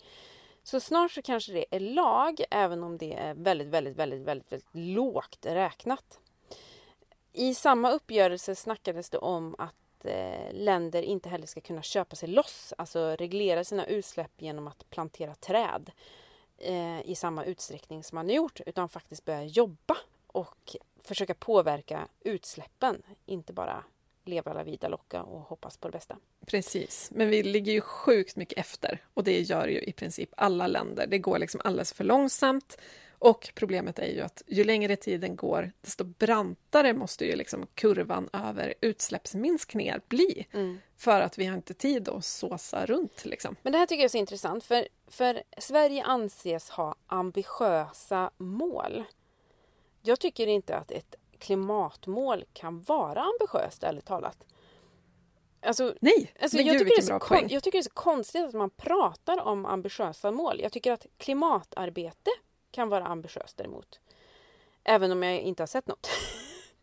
Så 0.65 0.81
snart 0.81 1.13
så 1.13 1.23
kanske 1.23 1.53
det 1.53 1.65
är 1.71 1.81
lag, 1.81 2.45
även 2.51 2.83
om 2.83 2.99
det 2.99 3.15
är 3.15 3.35
väldigt, 3.35 3.69
väldigt, 3.69 3.97
väldigt, 3.97 4.21
väldigt, 4.21 4.53
väldigt 4.53 4.69
lågt 4.73 5.47
räknat. 5.47 6.19
I 7.33 7.55
samma 7.55 7.91
uppgörelse 7.91 8.55
snackades 8.55 9.11
det 9.11 9.19
om 9.19 9.55
att 9.59 10.05
eh, 10.05 10.53
länder 10.53 11.03
inte 11.03 11.29
heller 11.29 11.47
ska 11.47 11.61
kunna 11.61 11.83
köpa 11.83 12.17
sig 12.17 12.29
loss, 12.29 12.75
alltså 12.79 13.17
reglera 13.17 13.65
sina 13.65 13.87
utsläpp 13.87 14.31
genom 14.39 14.67
att 14.67 14.91
plantera 14.91 15.35
träd 15.35 15.91
eh, 16.59 17.01
i 17.01 17.15
samma 17.15 17.45
utsträckning 17.45 18.05
som 18.05 18.17
man 18.17 18.27
har 18.27 18.35
gjort, 18.35 18.61
utan 18.67 18.89
faktiskt 18.89 19.25
börja 19.25 19.45
jobba 19.45 19.97
och 20.27 20.77
försöka 21.03 21.35
påverka 21.35 22.09
utsläppen, 22.21 23.03
inte 23.27 23.53
bara 23.53 23.85
leva 24.25 24.53
la 24.53 24.63
vida 24.63 24.89
locka 24.89 25.23
och 25.23 25.41
hoppas 25.41 25.77
på 25.77 25.89
det 25.89 25.93
bästa. 25.93 26.17
Precis, 26.47 27.11
men 27.15 27.29
vi 27.29 27.43
ligger 27.43 27.73
ju 27.73 27.81
sjukt 27.81 28.37
mycket 28.37 28.59
efter 28.59 29.03
och 29.15 29.25
det 29.25 29.41
gör 29.41 29.69
ju 29.69 29.81
i 29.81 29.93
princip 29.93 30.31
alla 30.37 30.67
länder. 30.67 31.07
Det 31.07 31.19
går 31.19 31.39
liksom 31.39 31.61
alldeles 31.65 31.93
för 31.93 32.05
långsamt 32.05 32.77
och 33.25 33.51
problemet 33.55 33.99
är 33.99 34.07
ju 34.07 34.21
att 34.21 34.43
ju 34.47 34.65
längre 34.65 34.97
tiden 34.97 35.37
går, 35.37 35.73
desto 35.81 36.05
brantare 36.05 36.93
måste 36.93 37.25
ju 37.25 37.37
liksom 37.37 37.67
kurvan 37.75 38.29
över 38.33 38.75
utsläppsminskningar 38.81 40.01
bli 40.09 40.47
för 40.97 41.21
att 41.21 41.39
vi 41.39 41.47
har 41.47 41.57
inte 41.57 41.75
tid 41.75 42.09
att 42.09 42.25
såsa 42.25 42.87
runt. 42.87 43.25
Liksom. 43.25 43.57
Men 43.63 43.73
det 43.73 43.79
här 43.79 43.87
tycker 43.87 44.01
jag 44.01 44.05
är 44.05 44.09
så 44.09 44.19
intressant 44.19 44.65
för, 44.65 44.89
för 45.07 45.43
Sverige 45.59 46.05
anses 46.05 46.71
ha 46.71 46.95
ambitiösa 47.07 48.31
mål. 48.37 49.05
Jag 50.03 50.21
tycker 50.21 50.47
inte 50.47 50.77
att 50.77 50.91
ett 50.91 51.15
klimatmål 51.39 52.45
kan 52.53 52.83
vara 52.83 53.23
ambitiöst, 53.23 53.83
ärligt 53.83 54.07
talat. 54.07 54.45
Alltså, 55.65 55.95
Nej, 56.01 56.33
Alltså, 56.41 56.57
men 56.57 56.67
jag, 56.67 56.77
gud 56.77 56.87
tycker 56.87 56.97
det 57.03 57.07
är 57.07 57.19
så 57.19 57.19
kon- 57.19 57.49
jag 57.49 57.63
tycker 57.63 57.79
det 57.79 57.81
är 57.81 57.83
så 57.83 57.91
konstigt 57.91 58.45
att 58.45 58.55
man 58.55 58.71
pratar 58.71 59.41
om 59.43 59.67
ambitiösa 59.67 60.31
mål. 60.31 60.61
Jag 60.61 60.73
tycker 60.73 60.93
att 60.93 61.07
klimatarbete 61.19 62.31
kan 62.71 62.89
vara 62.89 63.05
ambitiöst 63.07 63.57
däremot. 63.57 64.01
Även 64.85 65.13
om 65.13 65.23
jag 65.23 65.41
inte 65.41 65.63
har 65.63 65.67
sett 65.67 65.87
något. 65.87 66.09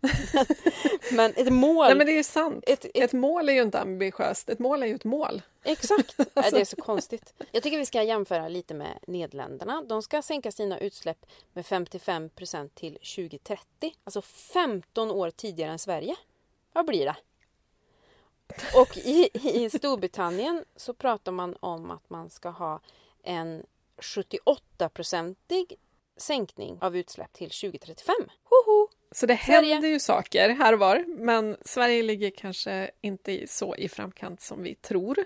men 1.11 1.33
ett 1.35 1.53
mål... 1.53 1.85
Nej, 1.85 1.95
men 1.95 2.05
det 2.07 2.11
är 2.13 2.17
ju 2.17 2.23
sant. 2.23 2.63
ett, 2.67 2.85
ett, 2.85 2.91
Ett 2.95 3.13
mål 3.13 3.49
är 3.49 3.53
ju 3.53 3.61
inte 3.61 3.79
ambitiöst, 3.79 4.49
ett 4.49 4.59
mål 4.59 4.83
är 4.83 4.87
ju 4.87 4.95
ett 4.95 5.03
mål. 5.03 5.41
exakt! 5.63 6.15
Alltså. 6.33 6.55
Det 6.55 6.61
är 6.61 6.65
så 6.65 6.75
konstigt. 6.75 7.33
Jag 7.51 7.63
tycker 7.63 7.77
vi 7.77 7.85
ska 7.85 8.03
jämföra 8.03 8.47
lite 8.47 8.73
med 8.73 8.99
Nederländerna. 9.07 9.81
De 9.81 10.01
ska 10.03 10.21
sänka 10.21 10.51
sina 10.51 10.79
utsläpp 10.79 11.25
med 11.53 11.65
55% 11.65 12.69
till 12.73 12.93
2030. 12.93 13.93
Alltså 14.03 14.21
15 14.21 15.11
år 15.11 15.29
tidigare 15.31 15.71
än 15.71 15.79
Sverige. 15.79 16.15
Vad 16.73 16.85
blir 16.85 17.05
det? 17.05 17.15
Och 18.75 18.97
i, 18.97 19.29
i 19.33 19.69
Storbritannien 19.69 20.65
så 20.75 20.93
pratar 20.93 21.31
man 21.31 21.55
om 21.59 21.91
att 21.91 22.09
man 22.09 22.29
ska 22.29 22.49
ha 22.49 22.79
en 23.23 23.63
78-procentig 24.01 25.75
sänkning 26.17 26.77
av 26.81 26.97
utsläpp 26.97 27.33
till 27.33 27.49
2035. 27.49 28.15
Hoho! 28.43 28.87
Så 29.11 29.25
det 29.25 29.37
Sverige. 29.37 29.73
händer 29.73 29.89
ju 29.89 29.99
saker 29.99 30.49
här 30.49 30.73
och 30.73 30.79
var, 30.79 31.05
men 31.07 31.57
Sverige 31.65 32.03
ligger 32.03 32.29
kanske 32.29 32.91
inte 33.01 33.47
så 33.47 33.75
i 33.75 33.89
framkant 33.89 34.41
som 34.41 34.63
vi 34.63 34.75
tror. 34.75 35.17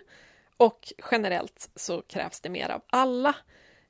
Och 0.58 0.94
generellt 1.12 1.70
så 1.76 2.02
krävs 2.02 2.42
det 2.42 2.50
mer 2.50 2.70
av 2.70 2.82
alla. 2.88 3.36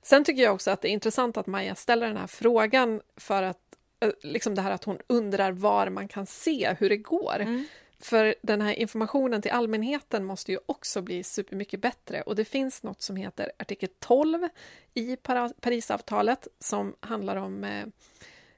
Sen 0.01 0.23
tycker 0.23 0.43
jag 0.43 0.53
också 0.53 0.71
att 0.71 0.81
det 0.81 0.89
är 0.89 0.91
intressant 0.91 1.37
att 1.37 1.47
Maja 1.47 1.75
ställer 1.75 2.07
den 2.07 2.17
här 2.17 2.27
frågan 2.27 3.01
för 3.17 3.43
att 3.43 3.59
eh, 3.99 4.09
liksom 4.21 4.55
det 4.55 4.61
här 4.61 4.71
att 4.71 4.83
hon 4.83 4.97
undrar 5.07 5.51
var 5.51 5.89
man 5.89 6.07
kan 6.07 6.25
se 6.25 6.75
hur 6.79 6.89
det 6.89 6.97
går. 6.97 7.65
För 7.99 8.35
den 8.41 8.61
här 8.61 8.73
informationen 8.73 9.41
till 9.41 9.51
allmänheten 9.51 10.25
måste 10.25 10.51
ju 10.51 10.59
också 10.65 11.01
bli 11.01 11.23
supermycket 11.23 11.81
bättre 11.81 12.21
och 12.21 12.35
det 12.35 12.45
finns 12.45 12.83
något 12.83 13.01
som 13.01 13.15
heter 13.15 13.51
artikel 13.57 13.89
12 13.99 14.47
i 14.93 15.15
Parisavtalet 15.61 16.47
som 16.59 16.95
handlar 16.99 17.35
om 17.35 17.63
eh, 17.63 17.85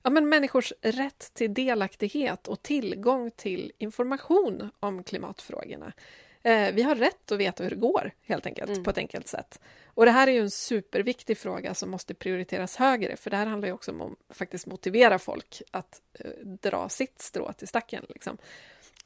ja, 0.03 0.10
men 0.10 0.29
människors 0.29 0.74
rätt 0.82 1.34
till 1.34 1.53
delaktighet 1.53 2.48
och 2.48 2.62
tillgång 2.63 3.32
till 3.32 3.72
information 3.77 4.70
om 4.79 5.03
klimatfrågorna. 5.03 5.94
Eh, 6.41 6.74
vi 6.74 6.82
har 6.84 6.96
rätt 6.96 7.32
att 7.32 7.38
veta 7.38 7.63
hur 7.63 7.70
det 7.70 7.75
går, 7.75 8.12
helt 8.22 8.46
enkelt, 8.46 8.70
Mm. 8.70 8.84
på 8.84 8.89
ett 8.89 8.98
enkelt 8.98 9.27
sätt. 9.27 9.60
Och 9.86 10.06
det 10.06 10.12
här 10.12 10.27
är 10.27 10.32
ju 10.32 10.39
en 10.39 10.51
superviktig 10.51 11.38
fråga 11.38 11.74
som 11.74 11.89
måste 11.89 12.13
prioriteras 12.13 12.75
högre, 12.75 13.17
för 13.17 13.29
det 13.29 13.38
här 13.38 13.46
handlar 13.46 13.67
ju 13.67 13.74
också 13.74 13.91
om 13.91 14.01
att 14.01 14.38
faktiskt 14.38 14.65
motivera 14.65 15.20
folk 15.20 15.62
att 15.72 16.01
eh, 16.13 16.32
dra 16.44 16.89
sitt 16.89 17.22
strå 17.22 17.53
till 17.53 17.67
stacken. 17.67 18.06
Liksom. 18.10 18.38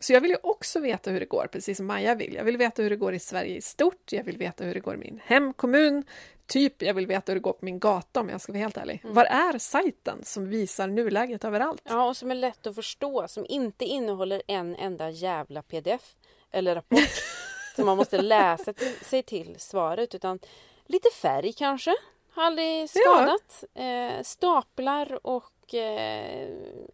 Så 0.02 0.14
jag 0.14 0.22
vill 0.22 0.32
ju 0.32 0.38
också 0.44 0.80
veta 0.80 1.12
hur 1.12 1.20
det 1.20 1.26
går, 1.26 1.48
precis 1.52 1.78
som 1.78 1.86
Maja 1.86 2.16
vill. 2.16 2.34
Jag 2.34 2.44
vill 2.44 2.58
veta 2.58 2.82
hur 2.82 2.90
det 2.90 2.96
går 2.96 3.14
i 3.14 3.20
Sverige 3.20 3.56
i 3.58 3.62
stort, 3.62 4.12
jag 4.12 4.24
vill 4.24 4.38
veta 4.38 4.64
hur 4.64 4.74
det 4.74 4.80
går 4.80 4.94
i 4.94 4.98
min 4.98 5.22
hemkommun, 5.26 6.04
typ 6.48 6.82
jag 6.82 6.94
vill 6.94 7.08
veta 7.08 7.32
hur 7.32 7.36
det 7.36 7.44
går 7.44 7.54
på 7.54 7.66
min 7.66 7.80
gata 7.80 8.20
om 8.20 8.30
jag 8.30 8.42
ska 8.42 8.52
vara 8.52 8.60
helt 8.62 8.78
ärlig. 8.78 9.02
Var 9.04 9.26
är 9.26 9.58
sajten 9.58 10.24
som 10.24 10.50
visar 10.50 10.88
nuläget 10.88 11.44
överallt? 11.44 11.82
Ja, 11.86 12.08
och 12.08 12.18
som 12.18 12.32
är 12.32 12.36
lätt 12.36 12.68
att 12.68 12.76
förstå, 12.76 13.28
som 13.28 13.46
inte 13.50 13.86
innehåller 13.86 14.42
en 14.48 14.76
enda 14.76 15.10
jävla 15.10 15.62
pdf 15.62 16.16
eller 16.52 16.76
rapport 16.76 17.10
som 17.76 17.86
man 17.86 17.98
måste 17.98 18.22
läsa 18.22 18.74
till, 18.74 18.96
sig 19.02 19.24
till 19.24 19.56
svaret, 19.60 20.16
utan 20.16 20.40
lite 20.86 21.10
färg 21.22 21.54
kanske, 21.54 21.96
har 22.34 22.44
aldrig 22.44 22.90
skadat. 22.90 23.64
Eh, 23.74 24.24
staplar 24.24 25.28
och 25.28 25.74
eh, 25.74 26.50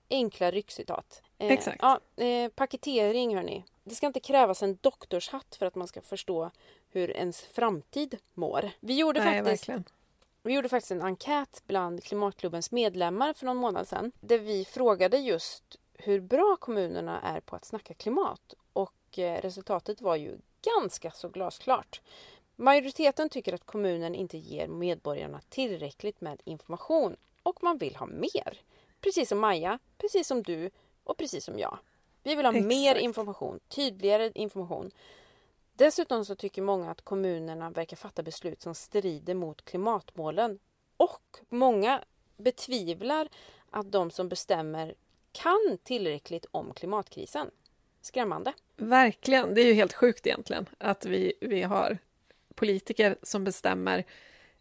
enkla 0.10 0.52
ryckcitat. 0.52 1.22
Eh, 1.38 1.52
Exakt. 1.52 1.78
Ja, 1.82 2.00
eh, 2.24 2.50
paketering, 2.50 3.36
hörni. 3.36 3.64
Det 3.84 3.96
ska 3.96 4.08
inte 4.08 4.20
krävas 4.20 4.64
en 4.64 4.78
doktorshatt 4.82 5.56
för 5.56 5.66
att 5.66 5.76
man 5.76 5.88
ska 5.88 6.02
förstå 6.02 6.52
hur 6.90 7.12
ens 7.12 7.42
framtid 7.42 8.18
mår. 8.34 8.70
Vi 8.80 8.98
gjorde 9.00 9.24
Nej, 9.24 9.44
faktiskt 9.44 9.70
verkligen. 9.70 9.84
vi 10.44 10.54
gjorde 10.54 10.70
faktiskt 10.70 10.92
en 10.92 11.02
enkät 11.02 11.64
bland 11.68 12.04
Klimatklubbens 12.04 12.72
medlemmar 12.72 13.34
för 13.34 13.46
någon 13.46 13.58
månad 13.58 13.88
sedan 13.88 14.12
där 14.20 14.40
vi 14.40 14.66
frågade 14.66 15.18
just 15.18 15.76
hur 15.94 16.20
bra 16.20 16.58
kommunerna 16.60 17.22
är 17.22 17.40
på 17.40 17.56
att 17.56 17.66
snacka 17.66 17.94
klimat 17.94 18.54
och 18.74 19.20
eh, 19.20 19.42
resultatet 19.42 20.02
var 20.02 20.16
ju 20.16 20.38
ganska 20.62 21.12
så 21.12 21.30
glasklart. 21.30 22.02
Majoriteten 22.56 23.30
tycker 23.30 23.54
att 23.54 23.66
kommunen 23.66 24.16
inte 24.16 24.38
ger 24.38 24.68
medborgarna 24.68 25.42
tillräckligt 25.50 26.22
med 26.22 26.42
information 26.46 27.16
och 27.44 27.64
man 27.64 27.78
vill 27.78 27.96
ha 27.96 28.06
mer. 28.06 28.62
Precis 29.02 29.30
som 29.30 29.40
Maja, 29.40 29.80
precis 29.98 30.28
som 30.28 30.44
du 30.44 30.70
och 31.08 31.18
precis 31.18 31.46
som 31.46 31.60
jag. 31.60 31.80
Vi 32.24 32.36
vill 32.36 32.46
ha 32.46 32.52
mer 32.52 32.92
Exakt. 32.92 33.04
information, 33.04 33.60
tydligare 33.68 34.32
information. 34.36 34.92
Dessutom 35.74 36.26
så 36.26 36.36
tycker 36.36 36.62
många 36.62 36.92
att 36.92 37.02
kommunerna 37.02 37.70
verkar 37.70 37.98
fatta 37.98 38.24
beslut 38.24 38.62
som 38.62 38.76
strider 38.76 39.34
mot 39.34 39.66
klimatmålen. 39.66 40.60
Och 40.98 41.38
många 41.50 42.04
betvivlar 42.38 43.30
att 43.70 43.92
de 43.92 44.12
som 44.12 44.30
bestämmer 44.30 44.96
kan 45.32 45.78
tillräckligt 45.84 46.46
om 46.52 46.74
klimatkrisen. 46.74 47.52
Skrämmande. 48.02 48.54
Verkligen, 48.76 49.54
det 49.54 49.62
är 49.62 49.66
ju 49.66 49.74
helt 49.74 49.94
sjukt 49.94 50.28
egentligen 50.28 50.66
att 50.78 51.06
vi, 51.06 51.34
vi 51.42 51.62
har 51.62 51.98
politiker 52.56 53.18
som 53.24 53.44
bestämmer. 53.44 54.04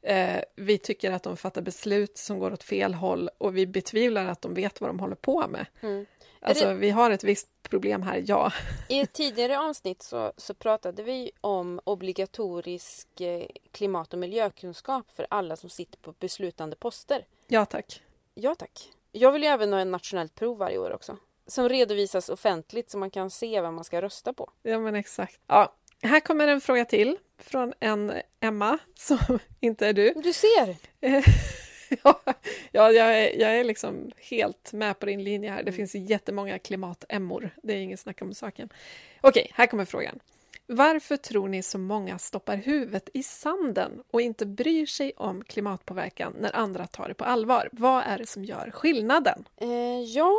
Eh, 0.03 0.41
vi 0.57 0.79
tycker 0.79 1.13
att 1.13 1.23
de 1.23 1.37
fattar 1.37 1.63
beslut 1.63 2.19
som 2.19 2.39
går 2.39 2.53
åt 2.53 2.63
fel 2.63 2.95
håll 2.95 3.31
och 3.39 3.57
vi 3.57 3.67
betvivlar 3.67 4.27
att 4.27 4.43
de 4.43 4.55
vet 4.55 4.81
vad 4.81 4.91
de 4.91 5.01
håller 5.01 5.17
på 5.17 5.49
med. 5.49 5.67
Mm. 5.81 6.07
Alltså 6.47 6.67
det- 6.67 6.75
vi 6.75 6.91
har 6.91 7.11
ett 7.11 7.25
visst 7.25 7.49
problem 7.63 8.03
här, 8.03 8.25
ja. 8.27 8.53
I 8.89 9.01
ett 9.01 9.13
tidigare 9.13 9.59
avsnitt 9.59 10.03
så, 10.03 10.33
så 10.37 10.55
pratade 10.55 11.03
vi 11.03 11.31
om 11.41 11.81
obligatorisk 11.85 13.21
eh, 13.21 13.47
klimat 13.73 14.13
och 14.13 14.19
miljökunskap 14.19 15.07
för 15.17 15.27
alla 15.31 15.57
som 15.57 15.71
sitter 15.71 15.99
på 15.99 16.13
beslutande 16.13 16.77
poster. 16.77 17.25
Ja 17.49 17.65
tack. 17.65 18.03
Ja 18.35 18.55
tack. 18.55 18.93
Jag 19.13 19.33
vill 19.33 19.43
ju 19.43 19.49
även 19.49 19.73
ha 19.73 19.81
ett 19.81 19.87
nationellt 19.87 20.35
prov 20.35 20.59
varje 20.59 20.79
år 20.79 20.93
också. 20.93 21.17
Som 21.47 21.69
redovisas 21.69 22.29
offentligt 22.29 22.91
så 22.91 22.99
man 22.99 23.11
kan 23.11 23.31
se 23.31 23.61
vem 23.61 23.75
man 23.75 23.85
ska 23.85 24.03
rösta 24.03 24.33
på. 24.33 24.51
Ja 24.63 24.79
men 24.79 24.95
exakt. 24.95 25.41
Ja, 25.47 25.75
här 26.03 26.21
kommer 26.21 26.49
en 26.49 26.61
fråga 26.61 26.85
till 26.85 27.17
från 27.39 27.73
en 27.81 28.13
Emma 28.41 28.79
som 28.95 29.19
inte 29.61 29.87
är 29.87 29.93
du. 29.93 30.13
Du 30.17 30.33
ser! 30.33 30.77
ja, 32.05 32.21
ja, 32.73 32.93
jag 32.93 33.19
är, 33.19 33.41
jag 33.41 33.57
är 33.59 33.65
liksom 33.65 34.11
helt 34.31 34.73
med 34.73 34.99
på 34.99 35.07
din 35.07 35.25
linje 35.25 35.51
här. 35.51 35.57
Det 35.63 35.63
Mm. 35.63 35.75
finns 35.75 36.11
jättemånga 36.11 36.59
klimatemmor. 36.59 37.51
Det 37.63 37.73
är 37.73 37.77
ingen 37.79 37.99
snack 37.99 38.23
om 38.23 38.35
saken. 38.35 38.69
Okej, 39.21 39.51
här 39.55 39.67
kommer 39.67 39.85
frågan. 39.85 40.19
Varför 40.67 41.17
tror 41.17 41.49
ni 41.49 41.63
så 41.63 41.79
många 41.79 42.19
stoppar 42.19 42.57
huvudet 42.57 43.09
i 43.15 43.23
sanden 43.23 44.03
och 44.11 44.21
inte 44.21 44.47
bryr 44.47 44.87
sig 44.87 45.13
om 45.17 45.45
klimatpåverkan 45.45 46.35
när 46.41 46.57
andra 46.57 46.87
tar 46.87 47.09
det 47.09 47.15
på 47.15 47.25
allvar? 47.25 47.69
Vad 47.73 48.03
är 48.07 48.19
det 48.19 48.27
som 48.27 48.45
gör 48.45 48.71
skillnaden? 48.71 49.49
Eh, 49.57 50.01
ja, 50.01 50.37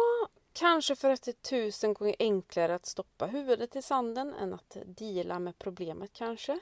kanske 0.54 0.96
för 0.96 1.10
att 1.10 1.24
det 1.24 1.32
är 1.32 1.50
tusen 1.50 1.94
gånger 1.94 2.16
enklare 2.20 2.76
att 2.76 2.86
stoppa 2.86 3.26
huvudet 3.26 3.76
i 3.76 3.82
sanden 3.82 4.34
än 4.42 4.54
att 4.54 4.78
deala 4.86 5.40
med 5.40 5.60
problemet 5.60 6.10
kanske. 6.14 6.60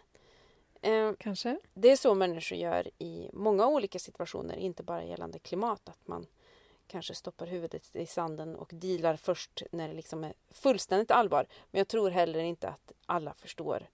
Eh, 0.85 1.11
Kanske? 1.19 1.59
Det 1.73 1.91
är 1.91 1.95
så 1.95 2.13
människor 2.13 2.57
gör 2.57 2.89
i 2.97 3.29
många 3.33 3.67
olika 3.67 3.99
situationer, 3.99 4.55
inte 4.55 4.83
bara 4.83 5.03
gällande 5.03 5.39
klimat. 5.39 5.89
Att 5.89 6.07
man 6.07 6.25
kanske 6.87 7.15
stoppar 7.15 7.47
huvudet 7.47 7.95
i 7.95 8.05
sanden 8.05 8.55
och 8.55 8.69
dealar 8.73 9.15
först 9.15 9.63
när 9.71 9.87
det 9.87 9.93
liksom 9.93 10.23
är 10.23 10.33
fullständigt 10.51 11.11
allvar. 11.11 11.47
Men 11.71 11.79
jag 11.79 11.87
tror 11.87 12.09
heller 12.09 12.39
inte 12.39 12.67
att 12.69 12.91
alla 13.05 13.33
förstår 13.33 13.89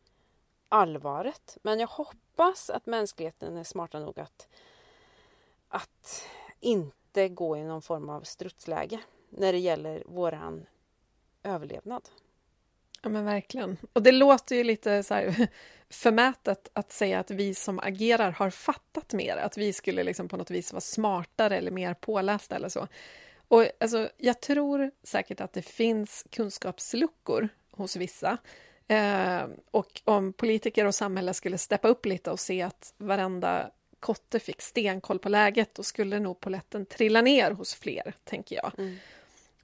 allvaret. 0.69 1.57
Men 1.61 1.79
jag 1.79 1.87
hoppas 1.87 2.69
att 2.69 2.85
mänskligheten 2.85 3.57
är 3.57 3.63
smarta 3.63 3.99
nog 3.99 4.19
att, 4.19 4.47
att 5.67 6.27
inte 6.59 7.29
gå 7.29 7.57
i 7.57 7.63
någon 7.63 7.81
form 7.81 8.09
av 8.09 8.21
strutsläge 8.21 8.99
när 9.29 9.53
det 9.53 9.59
gäller 9.59 10.03
våran 10.05 10.65
överlevnad. 11.43 12.09
Ja 13.01 13.09
men 13.09 13.25
verkligen. 13.25 13.77
Och 13.93 14.03
det 14.03 14.11
låter 14.11 14.55
ju 14.55 14.63
lite 14.63 15.03
så 15.03 15.13
här 15.13 15.47
förmätet 15.89 16.69
att 16.73 16.91
säga 16.91 17.19
att 17.19 17.31
vi 17.31 17.53
som 17.53 17.79
agerar 17.79 18.31
har 18.31 18.49
fattat 18.49 19.13
mer, 19.13 19.37
att 19.37 19.57
vi 19.57 19.73
skulle 19.73 20.03
liksom 20.03 20.27
på 20.27 20.37
något 20.37 20.51
vis 20.51 20.73
vara 20.73 20.81
smartare 20.81 21.57
eller 21.57 21.71
mer 21.71 21.93
pålästa 21.93 22.55
eller 22.55 22.69
så. 22.69 22.87
Och 23.47 23.65
alltså, 23.79 24.09
jag 24.17 24.41
tror 24.41 24.91
säkert 25.03 25.41
att 25.41 25.53
det 25.53 25.61
finns 25.61 26.25
kunskapsluckor 26.29 27.49
hos 27.71 27.95
vissa. 27.95 28.37
Eh, 28.87 29.41
och 29.71 30.01
om 30.05 30.33
politiker 30.33 30.85
och 30.85 30.95
samhälle 30.95 31.33
skulle 31.33 31.57
steppa 31.57 31.87
upp 31.87 32.05
lite 32.05 32.31
och 32.31 32.39
se 32.39 32.61
att 32.61 32.93
varenda 32.97 33.71
kotte 33.99 34.39
fick 34.39 34.61
stenkoll 34.61 35.19
på 35.19 35.29
läget, 35.29 35.75
då 35.75 35.83
skulle 35.83 36.19
nog 36.19 36.39
poletten 36.39 36.85
trilla 36.85 37.21
ner 37.21 37.51
hos 37.51 37.75
fler, 37.75 38.13
tänker 38.23 38.55
jag. 38.55 38.71
Mm. 38.77 38.95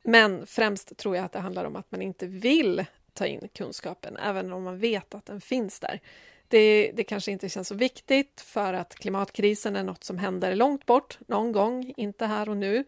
Men 0.03 0.47
främst 0.47 0.97
tror 0.97 1.15
jag 1.15 1.25
att 1.25 1.31
det 1.31 1.39
handlar 1.39 1.65
om 1.65 1.75
att 1.75 1.91
man 1.91 2.01
inte 2.01 2.25
vill 2.25 2.85
ta 3.17 3.25
in 3.25 3.49
kunskapen, 3.53 4.17
även 4.17 4.53
om 4.53 4.63
man 4.63 4.79
vet 4.79 5.15
att 5.15 5.25
den 5.25 5.41
finns 5.41 5.79
där. 5.79 6.01
Det, 6.47 6.91
det 6.93 7.03
kanske 7.03 7.31
inte 7.31 7.49
känns 7.49 7.67
så 7.67 7.75
viktigt 7.75 8.41
för 8.41 8.73
att 8.73 8.95
klimatkrisen 8.95 9.75
är 9.75 9.83
något 9.83 10.03
som 10.03 10.17
händer 10.17 10.55
långt 10.55 10.85
bort, 10.85 11.19
någon 11.27 11.51
gång, 11.51 11.93
inte 11.97 12.25
här 12.25 12.49
och 12.49 12.57
nu. 12.57 12.83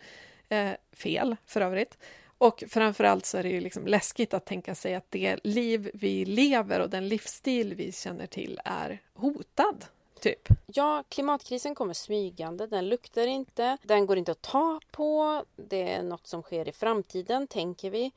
Eh, 0.49 0.71
fel, 0.93 1.35
för 1.45 1.61
övrigt. 1.61 1.97
Och 2.37 2.63
framförallt 2.67 3.25
så 3.25 3.37
är 3.37 3.43
det 3.43 3.49
ju 3.49 3.61
liksom 3.61 3.87
läskigt 3.87 4.33
att 4.33 4.45
tänka 4.45 4.75
sig 4.75 4.95
att 4.95 5.05
det 5.09 5.37
liv 5.43 5.91
vi 5.93 6.25
lever 6.25 6.79
och 6.79 6.89
den 6.89 7.07
livsstil 7.07 7.75
vi 7.75 7.91
känner 7.91 8.27
till 8.27 8.59
är 8.65 9.01
hotad, 9.13 9.85
typ. 10.19 10.47
Ja, 10.65 11.03
klimatkrisen 11.09 11.75
kommer 11.75 11.93
smygande, 11.93 12.67
den 12.67 12.89
luktar 12.89 13.27
inte, 13.27 13.77
den 13.83 14.05
går 14.05 14.17
inte 14.17 14.31
att 14.31 14.41
ta 14.41 14.79
på, 14.91 15.43
det 15.55 15.91
är 15.91 16.03
något 16.03 16.27
som 16.27 16.41
sker 16.41 16.67
i 16.67 16.71
framtiden, 16.71 17.47
tänker 17.47 17.89
vi. 17.89 18.11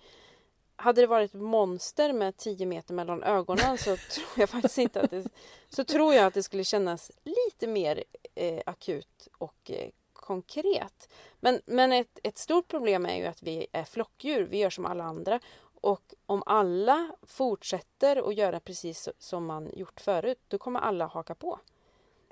Hade 0.83 1.01
det 1.01 1.07
varit 1.07 1.35
monster 1.35 2.12
med 2.12 2.37
10 2.37 2.66
meter 2.66 2.95
mellan 2.95 3.23
ögonen 3.23 3.79
så 3.79 3.97
tror 4.11 4.29
jag 4.37 4.49
faktiskt 4.49 4.79
inte 4.79 5.01
att 5.01 5.11
det, 5.11 5.25
så 5.68 5.85
tror 5.85 6.14
jag 6.14 6.27
att 6.27 6.35
det 6.35 6.42
skulle 6.42 6.64
kännas 6.64 7.11
lite 7.25 7.66
mer 7.66 8.05
eh, 8.35 8.62
akut 8.66 9.29
och 9.38 9.71
eh, 9.71 9.88
konkret. 10.12 11.09
Men, 11.40 11.61
men 11.66 11.92
ett, 11.92 12.18
ett 12.23 12.38
stort 12.38 12.68
problem 12.68 13.07
är 13.07 13.16
ju 13.16 13.27
att 13.27 13.42
vi 13.42 13.66
är 13.73 13.85
flockdjur, 13.85 14.47
vi 14.51 14.59
gör 14.59 14.71
som 14.71 14.87
alla 14.87 15.05
andra. 15.05 15.40
Och 15.81 16.14
om 16.27 16.42
alla 16.47 17.11
fortsätter 17.23 18.29
att 18.29 18.35
göra 18.35 18.61
precis 18.61 19.09
som 19.18 19.47
man 19.47 19.71
gjort 19.77 20.01
förut, 20.01 20.40
då 20.49 20.59
kommer 20.59 20.81
alla 20.81 21.07
haka 21.07 21.35
på. 21.35 21.61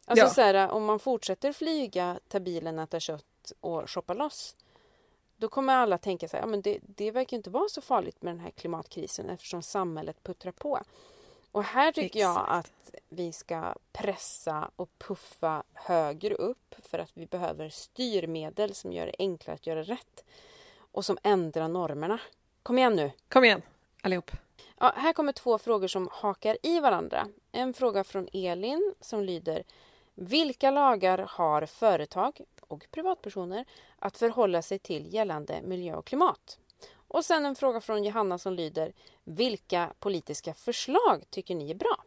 Alltså 0.05 0.25
Ja. 0.25 0.31
så 0.31 0.41
här, 0.41 0.71
om 0.71 0.85
man 0.85 0.99
fortsätter 0.99 1.53
flyga, 1.53 2.21
ta 2.29 2.41
bilen, 2.41 2.79
äta 2.79 3.01
kött 3.01 3.53
och 3.61 3.91
shoppa 3.91 4.15
loss. 4.15 4.57
Då 5.41 5.49
kommer 5.49 5.75
alla 5.75 5.99
tänka 5.99 6.29
så 6.29 6.37
här, 6.37 6.43
ja, 6.43 6.47
men 6.47 6.63
det, 6.63 6.79
det 6.83 7.11
verkar 7.11 7.37
inte 7.37 7.51
vara 7.51 7.69
så 7.69 7.81
farligt 7.81 8.23
med 8.23 8.35
den 8.35 8.41
här 8.41 8.51
klimatkrisen 8.51 9.31
eftersom 9.31 9.63
samhället 9.63 10.23
puttrar 10.23 10.53
på. 10.53 10.81
Och 11.53 11.65
här 11.65 11.93
tycker 11.93 12.21
jag 12.21 12.31
Exakt. 12.31 12.51
att 12.51 12.95
vi 13.09 13.33
ska 13.33 13.75
pressa 13.93 14.71
och 14.77 14.99
puffa 14.99 15.63
högre 15.73 16.35
upp 16.35 16.75
för 16.83 16.99
att 16.99 17.11
vi 17.15 17.27
behöver 17.27 17.69
styrmedel 17.69 18.75
som 18.75 18.93
gör 18.93 19.07
det 19.07 19.15
enklare 19.19 19.55
att 19.55 19.67
göra 19.67 19.83
rätt 19.83 20.25
och 20.93 21.05
som 21.05 21.19
ändrar 21.23 21.69
normerna. 21.69 22.21
Kom 22.63 22.79
igen 22.79 22.97
nu! 22.97 23.11
Kom 23.29 23.45
igen, 23.45 23.63
allihop. 24.03 24.31
Ja, 24.79 24.93
här 24.97 25.13
kommer 25.13 25.33
två 25.33 25.59
frågor 25.59 25.89
som 25.89 26.09
hakar 26.13 26.57
i 26.63 26.81
varandra. 26.81 27.29
En 27.53 27.75
fråga 27.75 28.05
från 28.05 28.29
Elin 28.33 28.95
som 29.01 29.21
lyder 29.25 29.63
Vilka 30.15 30.71
lagar 30.71 31.19
har 31.29 31.67
företag 31.67 32.41
och 32.73 32.87
privatpersoner 32.91 33.65
att 33.99 34.17
förhålla 34.17 34.63
sig 34.63 34.79
till 34.79 35.15
gällande 35.15 35.63
miljö 35.63 35.95
och 35.95 36.07
klimat? 36.07 36.59
Och 37.09 37.25
sen 37.25 37.47
en 37.47 37.55
fråga 37.55 37.81
från 37.81 38.05
Johanna 38.05 38.39
som 38.39 38.55
lyder 38.55 38.93
Vilka 39.25 39.93
politiska 39.99 40.55
förslag 40.55 41.25
tycker 41.31 41.55
ni 41.55 41.71
är 41.71 41.75
bra? 41.75 42.05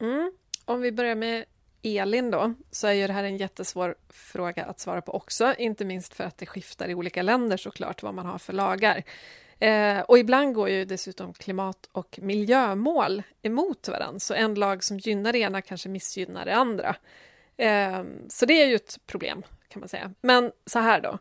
Mm. 0.00 0.32
Om 0.64 0.80
vi 0.80 0.92
börjar 0.92 1.14
med 1.14 1.44
Elin 1.82 2.30
då, 2.30 2.54
så 2.70 2.86
är 2.86 2.92
ju 2.92 3.06
det 3.06 3.12
här 3.12 3.24
en 3.24 3.36
jättesvår 3.36 3.94
fråga 4.08 4.64
att 4.64 4.80
svara 4.80 5.02
på 5.02 5.12
också, 5.12 5.54
inte 5.58 5.84
minst 5.84 6.14
för 6.14 6.24
att 6.24 6.38
det 6.38 6.46
skiftar 6.46 6.88
i 6.88 6.94
olika 6.94 7.22
länder 7.22 7.56
såklart 7.56 8.02
vad 8.02 8.14
man 8.14 8.26
har 8.26 8.38
för 8.38 8.52
lagar. 8.52 9.04
Eh, 9.58 10.00
och 10.00 10.18
ibland 10.18 10.54
går 10.54 10.68
ju 10.68 10.84
dessutom 10.84 11.32
klimat 11.32 11.88
och 11.92 12.18
miljömål 12.22 13.22
emot 13.42 13.88
varandra, 13.88 14.20
så 14.20 14.34
en 14.34 14.54
lag 14.54 14.84
som 14.84 14.98
gynnar 14.98 15.32
det 15.32 15.38
ena 15.38 15.62
kanske 15.62 15.88
missgynnar 15.88 16.44
det 16.44 16.54
andra. 16.54 16.96
Ehm, 17.58 18.28
så 18.30 18.46
det 18.46 18.62
är 18.62 18.66
ju 18.66 18.74
ett 18.74 18.96
problem 19.06 19.42
kan 19.68 19.80
man 19.80 19.88
säga. 19.88 20.12
Men 20.20 20.52
så 20.66 20.78
här 20.78 21.00
då. 21.00 21.18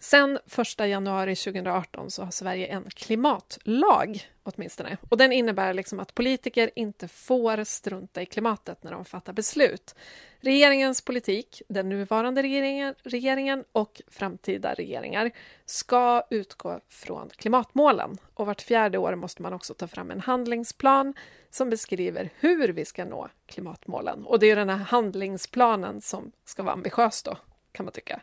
Sen 0.00 0.38
1 0.78 0.88
januari 0.88 1.36
2018 1.36 2.10
så 2.10 2.24
har 2.24 2.30
Sverige 2.30 2.66
en 2.66 2.84
klimatlag 2.90 4.28
åtminstone. 4.42 4.96
Och 5.08 5.16
den 5.16 5.32
innebär 5.32 5.74
liksom 5.74 6.00
att 6.00 6.14
politiker 6.14 6.70
inte 6.74 7.08
får 7.08 7.64
strunta 7.64 8.22
i 8.22 8.26
klimatet 8.26 8.82
när 8.82 8.92
de 8.92 9.04
fattar 9.04 9.32
beslut. 9.32 9.94
Regeringens 10.40 11.02
politik, 11.02 11.62
den 11.68 11.88
nuvarande 11.88 12.42
regeringen, 12.42 12.94
regeringen 13.02 13.64
och 13.72 14.02
framtida 14.08 14.74
regeringar 14.74 15.30
ska 15.64 16.22
utgå 16.30 16.80
från 16.88 17.30
klimatmålen. 17.36 18.18
Och 18.34 18.46
vart 18.46 18.62
fjärde 18.62 18.98
år 18.98 19.14
måste 19.14 19.42
man 19.42 19.52
också 19.52 19.74
ta 19.74 19.86
fram 19.86 20.10
en 20.10 20.20
handlingsplan 20.20 21.14
som 21.50 21.70
beskriver 21.70 22.30
hur 22.34 22.68
vi 22.68 22.84
ska 22.84 23.04
nå 23.04 23.28
klimatmålen. 23.46 24.24
Och 24.24 24.38
det 24.38 24.50
är 24.50 24.56
den 24.56 24.68
här 24.68 24.76
handlingsplanen 24.76 26.00
som 26.00 26.32
ska 26.44 26.62
vara 26.62 26.72
ambitiös 26.72 27.22
då, 27.22 27.36
kan 27.72 27.84
man 27.84 27.92
tycka. 27.92 28.20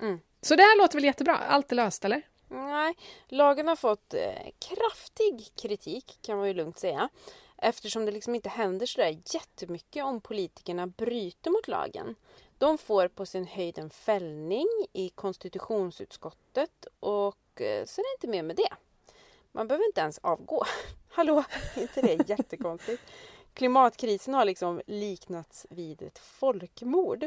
Mm. 0.00 0.18
Så 0.42 0.56
det 0.56 0.62
här 0.62 0.78
låter 0.78 0.94
väl 0.94 1.04
jättebra? 1.04 1.36
Allt 1.36 1.72
är 1.72 1.76
löst, 1.76 2.04
eller? 2.04 2.22
Nej, 2.48 2.94
lagen 3.28 3.68
har 3.68 3.76
fått 3.76 4.14
eh, 4.14 4.50
kraftig 4.58 5.52
kritik 5.62 6.18
kan 6.22 6.38
man 6.38 6.48
ju 6.48 6.54
lugnt 6.54 6.78
säga. 6.78 7.08
Eftersom 7.58 8.06
det 8.06 8.12
liksom 8.12 8.34
inte 8.34 8.48
händer 8.48 8.86
sådär 8.86 9.18
jättemycket 9.34 10.04
om 10.04 10.20
politikerna 10.20 10.86
bryter 10.86 11.50
mot 11.50 11.68
lagen. 11.68 12.14
De 12.58 12.78
får 12.78 13.08
på 13.08 13.26
sin 13.26 13.46
höjd 13.46 13.78
en 13.78 13.90
fällning 13.90 14.66
i 14.92 15.08
konstitutionsutskottet 15.08 16.86
och 17.00 17.36
eh, 17.54 17.64
är 17.66 17.96
det 17.96 18.16
inte 18.16 18.28
mer 18.28 18.42
med 18.42 18.56
det. 18.56 18.72
Man 19.52 19.68
behöver 19.68 19.86
inte 19.86 20.00
ens 20.00 20.18
avgå. 20.18 20.64
Hallå, 21.08 21.44
är 21.74 21.82
inte 21.82 22.02
det 22.02 22.28
jättekonstigt? 22.28 23.02
Klimatkrisen 23.54 24.34
har 24.34 24.44
liksom 24.44 24.80
liknats 24.86 25.66
vid 25.70 26.02
ett 26.02 26.18
folkmord. 26.18 27.24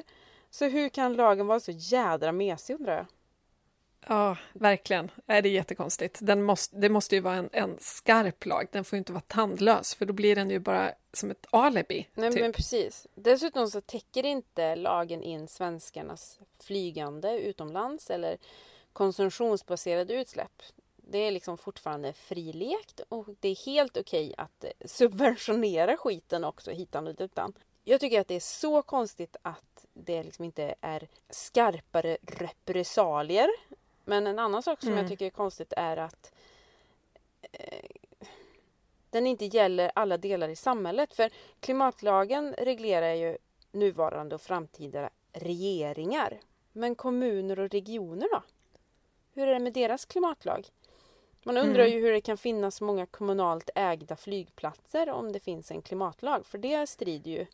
Så 0.54 0.66
hur 0.66 0.90
kan 0.90 1.14
lagen 1.14 1.48
vara 1.48 1.60
så 1.60 1.72
jädra 1.72 2.32
mesig 2.32 2.76
undrar 2.76 2.96
jag? 2.98 3.06
Ja, 4.08 4.38
verkligen. 4.54 5.12
Det 5.26 5.34
är 5.34 5.46
jättekonstigt. 5.46 6.20
Den 6.22 6.44
måste, 6.44 6.76
det 6.76 6.90
måste 6.90 7.16
ju 7.16 7.22
vara 7.22 7.36
en, 7.36 7.50
en 7.52 7.78
skarp 7.80 8.46
lag. 8.46 8.68
Den 8.72 8.84
får 8.84 8.98
inte 8.98 9.12
vara 9.12 9.24
tandlös, 9.28 9.96
för 9.96 10.06
då 10.06 10.14
blir 10.14 10.36
den 10.36 10.50
ju 10.50 10.60
bara 10.60 10.94
som 11.14 11.32
ett 11.32 11.46
alibi. 11.50 12.08
Nej 12.14 12.32
typ. 12.32 12.42
men 12.42 12.54
precis. 12.54 13.08
Dessutom 13.16 13.68
så 13.68 13.82
täcker 13.82 14.26
inte 14.26 14.76
lagen 14.76 15.24
in 15.24 15.48
svenskarnas 15.48 16.40
flygande 16.60 17.40
utomlands 17.40 18.10
eller 18.10 18.38
konsumtionsbaserade 18.94 20.14
utsläpp. 20.14 20.64
Det 20.96 21.18
är 21.18 21.32
liksom 21.32 21.58
fortfarande 21.58 22.14
frilekt 22.14 23.02
och 23.10 23.28
det 23.40 23.50
är 23.50 23.66
helt 23.66 23.98
okej 23.98 24.34
att 24.38 24.66
subventionera 24.86 25.98
skiten 25.98 26.44
också 26.44 26.72
hitan 26.72 27.08
och 27.08 27.16
ditan. 27.16 27.54
Jag 27.84 28.00
tycker 28.00 28.22
att 28.22 28.28
det 28.28 28.36
är 28.36 28.40
så 28.40 28.82
konstigt 28.82 29.36
att 29.42 29.73
det 29.94 30.24
liksom 30.24 30.46
inte 30.46 30.76
är 30.82 31.08
skarpare 31.30 32.18
repressalier. 32.22 33.50
Men 34.06 34.28
en 34.28 34.40
annan 34.40 34.64
sak 34.64 34.80
som 34.82 34.90
Mm. 34.90 35.02
jag 35.02 35.10
tycker 35.12 35.26
är 35.26 35.30
konstigt 35.30 35.74
är 35.78 35.98
att 35.98 36.34
eh, 37.52 37.90
den 39.10 39.28
inte 39.28 39.46
gäller 39.46 39.92
alla 39.96 40.18
delar 40.18 40.50
i 40.50 40.56
samhället. 40.56 41.14
För 41.14 41.30
klimatlagen 41.60 42.54
reglerar 42.58 43.14
ju 43.14 43.38
nuvarande 43.72 44.36
och 44.36 44.42
framtida 44.42 45.10
regeringar. 45.34 46.40
Men 46.72 46.96
kommuner 46.96 47.60
och 47.60 47.70
regioner 47.70 48.28
då? 48.32 48.44
Hur 49.34 49.48
är 49.48 49.54
det 49.54 49.60
med 49.60 49.74
deras 49.74 50.06
klimatlag? 50.06 50.68
Man 51.44 51.58
undrar 51.58 51.84
Mm. 51.84 51.94
ju 51.94 52.02
hur 52.02 52.12
det 52.12 52.22
kan 52.22 52.38
finnas 52.38 52.82
många 52.82 53.06
kommunalt 53.06 53.70
ägda 53.76 54.16
flygplatser 54.16 55.10
om 55.10 55.32
det 55.32 55.40
finns 55.40 55.72
en 55.72 55.82
klimatlag. 55.82 56.46
För 56.46 56.58
det 56.58 56.88
strider 56.88 57.32
ju 57.32 57.46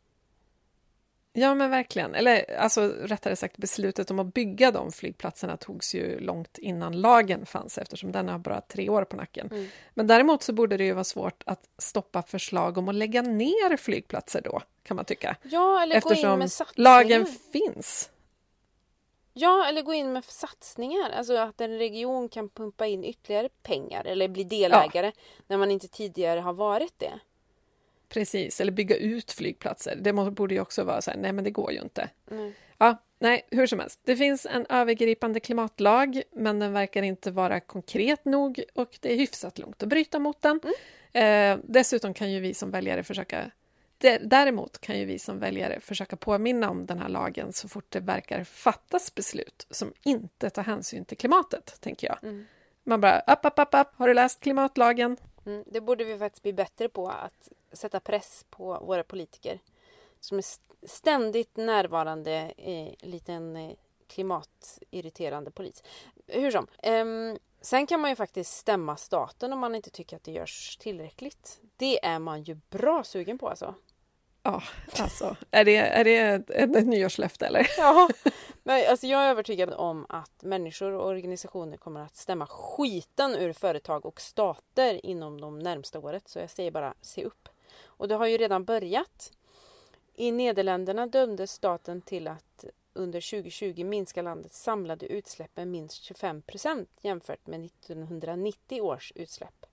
Ja, 1.34 1.56
men 1.56 1.70
verkligen. 1.70 2.16
Eller 2.16 2.60
alltså, 2.60 2.82
rättare 2.88 3.36
sagt, 3.36 3.58
beslutet 3.58 4.12
om 4.12 4.20
att 4.20 4.34
bygga 4.34 4.72
de 4.72 4.92
flygplatserna 4.92 5.58
togs 5.58 5.96
ju 5.96 6.20
långt 6.20 6.58
innan 6.58 7.02
lagen 7.02 7.46
fanns 7.46 7.78
eftersom 7.78 8.12
den 8.12 8.30
har 8.30 8.40
bara 8.40 8.62
tre 8.62 8.90
år 8.90 9.04
på 9.04 9.16
nacken. 9.16 9.48
Mm. 9.52 9.68
Men 9.94 10.08
däremot 10.08 10.44
så 10.44 10.54
borde 10.54 10.78
det 10.78 10.84
ju 10.84 10.94
vara 10.94 11.04
svårt 11.04 11.44
att 11.46 11.70
stoppa 11.78 12.22
förslag 12.22 12.78
om 12.78 12.90
att 12.90 12.96
lägga 12.96 13.22
ner 13.22 13.78
flygplatser 13.78 14.42
då, 14.42 14.62
kan 14.84 14.96
man 14.96 15.06
tycka. 15.06 15.36
Ja, 15.44 15.84
eller 15.84 16.02
gå 16.02 16.10
in 16.10 16.14
Eftersom 16.14 16.40
med 16.40 16.52
satsningar. 16.52 16.92
lagen 16.92 17.26
finns. 17.26 18.10
Ja, 19.34 19.66
eller 19.68 19.82
gå 19.82 19.94
in 19.94 20.14
med 20.14 20.26
satsningar. 20.26 21.10
Alltså 21.10 21.38
att 21.38 21.62
en 21.62 21.78
region 21.78 22.30
kan 22.30 22.50
pumpa 22.50 22.88
in 22.88 23.04
ytterligare 23.04 23.50
pengar 23.50 24.06
eller 24.06 24.28
bli 24.28 24.44
delägare 24.44 25.12
när 25.48 25.58
man 25.58 25.72
inte 25.72 25.88
tidigare 25.88 26.40
har 26.40 26.54
varit 26.54 27.00
det. 27.00 27.20
Precis, 28.10 28.62
eller 28.62 28.72
bygga 28.72 28.96
ut 28.96 29.32
flygplatser. 29.32 29.96
Det 29.96 30.14
borde 30.14 30.54
ju 30.54 30.62
också 30.62 30.84
vara 30.84 31.02
så 31.02 31.12
här, 31.12 31.18
nej 31.18 31.34
men 31.34 31.44
det 31.44 31.52
går 31.52 31.72
ju 31.72 31.80
inte. 31.82 32.10
Mm. 32.32 32.54
Ja, 32.78 32.98
nej, 33.20 33.48
hur 33.52 33.68
som 33.68 33.80
helst. 33.80 34.00
Det 34.04 34.16
finns 34.16 34.46
en 34.46 34.66
övergripande 34.70 35.40
klimatlag, 35.40 36.22
men 36.32 36.60
den 36.60 36.74
verkar 36.74 37.04
inte 37.04 37.32
vara 37.32 37.60
konkret 37.60 38.26
nog 38.26 38.64
och 38.76 38.98
det 39.02 39.14
är 39.14 39.18
hyfsat 39.18 39.60
långt 39.60 39.84
att 39.84 39.90
bryta 39.90 40.20
mot 40.20 40.42
den. 40.42 40.60
Eh, 41.14 41.58
dessutom 41.64 42.14
kan 42.14 42.32
ju 42.32 42.40
vi 42.40 42.54
som 42.54 42.72
väljare 42.72 43.04
försöka 43.04 43.52
Dä- 44.02 44.20
Däremot 44.22 44.82
kan 44.82 45.00
ju 45.00 45.06
vi 45.06 45.20
som 45.20 45.40
väljare 45.40 45.80
försöka 45.80 46.16
påminna 46.16 46.70
om 46.70 46.86
den 46.86 47.00
här 47.00 47.10
lagen 47.10 47.54
så 47.54 47.68
fort 47.68 47.86
det 47.90 48.00
verkar 48.00 48.44
fattas 48.44 49.16
beslut 49.16 49.68
som 49.70 49.94
inte 50.04 50.50
tar 50.50 50.64
hänsyn 50.64 51.06
till 51.06 51.18
klimatet, 51.18 51.78
tänker 51.82 52.08
jag. 52.08 52.18
Mm. 52.24 52.46
Man 52.84 53.02
bara, 53.02 53.20
upp, 53.20 53.40
upp, 53.46 53.60
upp, 53.60 53.68
upp, 53.74 53.88
har 53.96 54.08
du 54.08 54.14
läst 54.14 54.40
klimatlagen? 54.40 55.18
Mm. 55.46 55.64
Det 55.68 55.82
borde 55.82 56.04
vi 56.04 56.18
faktiskt 56.18 56.44
bli 56.44 56.54
bättre 56.54 56.90
på 56.90 57.10
att 57.10 57.50
sätta 57.72 58.00
press 58.00 58.46
på 58.50 58.80
våra 58.82 59.04
politiker 59.04 59.60
som 60.20 60.38
är 60.38 60.42
st- 60.42 60.88
ständigt 60.88 61.58
närvarande 61.58 62.32
en 62.58 62.96
liten 63.00 63.56
eh, 63.56 63.72
klimatirriterande 64.08 65.52
polis. 65.52 65.84
Hur 66.28 66.52
som. 66.52 66.68
ehm, 66.84 67.38
sen 67.62 67.88
kan 67.88 68.00
man 68.02 68.10
ju 68.10 68.16
faktiskt 68.16 68.58
stämma 68.58 68.98
staten 68.98 69.54
om 69.54 69.60
man 69.60 69.76
inte 69.76 69.90
tycker 69.90 70.16
att 70.16 70.24
det 70.24 70.32
görs 70.32 70.78
tillräckligt. 70.78 71.60
Det 71.78 72.06
är 72.06 72.20
man 72.20 72.44
ju 72.44 72.58
bra 72.70 73.04
sugen 73.04 73.38
på 73.38 73.50
alltså. 73.50 73.76
Ja, 74.44 74.64
alltså, 75.00 75.36
är 75.52 75.66
det, 75.66 75.76
är 75.78 76.04
det 76.04 76.18
ett, 76.18 76.50
ett 76.50 76.88
nyårslöfte 76.88 77.48
eller? 77.48 77.68
Ja, 77.78 78.10
men 78.64 78.90
alltså 78.90 79.08
jag 79.08 79.24
är 79.24 79.30
övertygad 79.30 79.74
om 79.74 80.06
att 80.10 80.44
människor 80.44 80.92
och 80.92 81.08
organisationer 81.08 81.78
kommer 81.78 82.02
att 82.02 82.16
stämma 82.16 82.48
skiten 82.48 83.36
ur 83.36 83.54
företag 83.54 84.06
och 84.06 84.22
stater 84.22 85.06
inom 85.06 85.42
de 85.42 85.60
närmsta 85.60 86.00
året. 86.00 86.28
Så 86.28 86.40
jag 86.40 86.50
säger 86.50 86.72
bara 86.72 86.94
se 87.02 87.24
upp. 87.26 87.50
Och 88.00 88.08
det 88.08 88.16
har 88.16 88.28
ju 88.28 88.38
redan 88.38 88.66
börjat. 88.66 89.32
I 90.16 90.32
Nederländerna 90.32 91.08
dömdes 91.08 91.52
staten 91.52 92.02
till 92.02 92.28
att 92.28 92.66
under 92.94 93.32
2020 93.32 93.84
minska 93.86 94.22
landets 94.22 94.64
samlade 94.64 95.06
utsläpp 95.06 95.52
med 95.56 95.68
minst 95.68 96.04
25 96.04 96.42
procent 96.42 96.90
jämfört 97.02 97.48
med 97.48 97.66
1990 97.66 98.82
års 98.82 99.12
utsläpp 99.16 99.66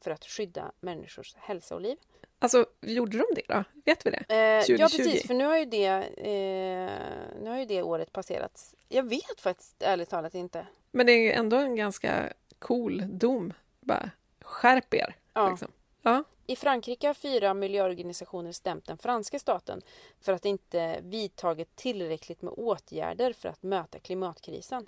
för 0.00 0.10
att 0.10 0.24
skydda 0.24 0.72
människors 0.80 1.34
hälsa 1.34 1.74
och 1.74 1.80
liv. 1.80 1.96
Alltså, 2.38 2.66
gjorde 2.80 3.18
de 3.18 3.24
det 3.34 3.42
då? 3.48 3.64
Vet 3.84 4.06
vi 4.06 4.10
det? 4.10 4.24
Eh, 4.28 4.36
ja 4.36 4.60
2020. 4.60 4.96
precis, 4.96 5.26
för 5.26 5.34
nu 5.34 5.44
har 5.44 5.58
ju 5.58 5.64
det, 5.64 5.86
eh, 6.16 7.42
nu 7.42 7.50
har 7.50 7.58
ju 7.58 7.64
det 7.64 7.82
året 7.82 8.12
passerats. 8.12 8.74
Jag 8.88 9.08
vet 9.08 9.40
faktiskt 9.40 9.82
ärligt 9.82 10.10
talat 10.10 10.34
inte. 10.34 10.66
Men 10.90 11.06
det 11.06 11.12
är 11.12 11.22
ju 11.22 11.32
ändå 11.32 11.56
en 11.56 11.76
ganska 11.76 12.32
cool 12.58 13.02
dom. 13.06 13.52
Bara, 13.80 14.10
skärp 14.40 14.94
er! 14.94 15.16
Ja. 15.32 15.50
Liksom. 15.50 15.68
Ja. 16.02 16.24
I 16.46 16.56
Frankrike 16.56 17.06
har 17.06 17.14
fyra 17.14 17.54
miljöorganisationer 17.54 18.52
stämt 18.52 18.86
den 18.86 18.98
franska 18.98 19.38
staten 19.38 19.82
för 20.20 20.32
att 20.32 20.44
inte 20.44 21.00
vidtagit 21.02 21.76
tillräckligt 21.76 22.42
med 22.42 22.52
åtgärder 22.56 23.32
för 23.32 23.48
att 23.48 23.62
möta 23.62 23.98
klimatkrisen. 23.98 24.86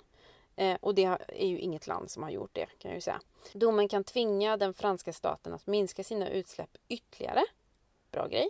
Eh, 0.55 0.77
och 0.81 0.95
det 0.95 1.03
är 1.27 1.47
ju 1.47 1.59
inget 1.59 1.87
land 1.87 2.11
som 2.11 2.23
har 2.23 2.29
gjort 2.29 2.53
det 2.53 2.65
kan 2.65 2.91
jag 2.91 2.95
ju 2.95 3.01
säga. 3.01 3.21
Domen 3.53 3.87
kan 3.87 4.03
tvinga 4.03 4.57
den 4.57 4.73
franska 4.73 5.13
staten 5.13 5.53
att 5.53 5.67
minska 5.67 6.03
sina 6.03 6.29
utsläpp 6.29 6.77
ytterligare. 6.87 7.43
Bra 8.11 8.27
grej. 8.27 8.49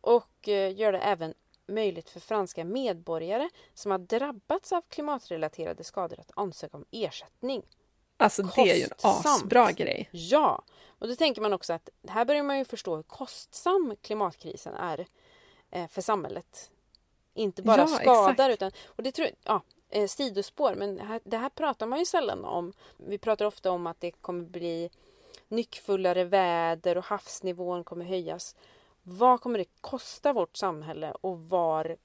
Och 0.00 0.48
eh, 0.48 0.76
gör 0.76 0.92
det 0.92 0.98
även 0.98 1.34
möjligt 1.66 2.10
för 2.10 2.20
franska 2.20 2.64
medborgare 2.64 3.48
som 3.74 3.90
har 3.90 3.98
drabbats 3.98 4.72
av 4.72 4.82
klimatrelaterade 4.88 5.84
skador 5.84 6.20
att 6.20 6.30
ansöka 6.34 6.76
om 6.76 6.84
ersättning. 6.90 7.62
Alltså, 8.20 8.42
det 8.42 8.70
är 8.70 8.74
ju 8.76 8.82
en 8.82 8.88
Kostsamt. 8.88 9.26
asbra 9.26 9.72
grej. 9.72 10.08
Ja, 10.12 10.62
och 10.98 11.08
då 11.08 11.16
tänker 11.16 11.42
man 11.42 11.52
också 11.52 11.72
att 11.72 11.88
här 12.08 12.24
börjar 12.24 12.42
man 12.42 12.58
ju 12.58 12.64
förstå 12.64 12.96
hur 12.96 13.02
kostsam 13.02 13.96
klimatkrisen 14.02 14.74
är 14.74 15.06
eh, 15.70 15.88
för 15.88 16.00
samhället. 16.02 16.70
Inte 17.34 17.62
bara 17.62 17.80
Ja, 17.80 17.86
skadar 17.86 18.50
exakt. 18.50 18.52
utan, 18.52 18.70
och 18.96 19.02
det 19.02 19.12
tror 19.12 19.28
ja, 19.44 19.62
eh, 19.88 20.06
sidospår, 20.06 20.74
men 20.74 20.98
här, 20.98 21.20
det 21.24 21.36
här 21.36 21.48
pratar 21.48 21.86
man 21.86 21.98
ju 21.98 22.04
sällan 22.04 22.44
om. 22.44 22.72
Vi 22.96 23.18
pratar 23.18 23.44
ofta 23.44 23.70
om 23.70 23.86
att 23.86 24.00
det 24.00 24.10
kommer 24.10 24.44
bli 24.44 24.90
nyckfullare 25.48 26.24
väder 26.24 26.98
och 26.98 27.04
havsnivån 27.04 27.84
kommer 27.84 28.04
höjas. 28.04 28.54
Vad 29.02 29.40
kommer 29.40 29.58
det 29.58 29.68
kosta 29.80 30.32
vårt 30.32 30.56
samhälle 30.56 31.12
och 31.20 31.38
var 31.38 31.96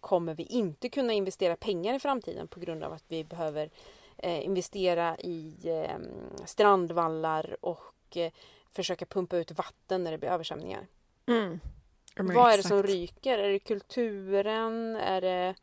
kommer 0.00 0.34
vi 0.34 0.42
inte 0.42 0.88
kunna 0.88 1.12
investera 1.12 1.56
pengar 1.56 1.94
i 1.94 1.98
framtiden 1.98 2.48
på 2.48 2.60
grund 2.60 2.84
av 2.84 2.92
att 2.92 3.04
vi 3.08 3.24
behöver 3.24 3.64
eh, 3.64 3.70
investera 4.30 5.16
i 5.18 5.54
eh, 5.64 5.98
strandvallar 6.44 7.56
och 7.60 8.16
eh, 8.16 8.32
försöka 8.72 9.06
pumpa 9.06 9.36
ut 9.36 9.50
vatten 9.50 10.04
när 10.04 10.10
det 10.10 10.18
blir 10.18 10.28
översvämningar. 10.28 10.86
Mm. 11.26 11.60
Ja, 12.16 12.22
Vad 12.22 12.52
är 12.52 12.56
det 12.56 12.62
som 12.62 12.82
ryker? 12.82 13.38
Är 13.38 13.48
det 13.48 13.58
kulturen? 13.58 14.96
Är 14.96 15.20
det... 15.20 15.54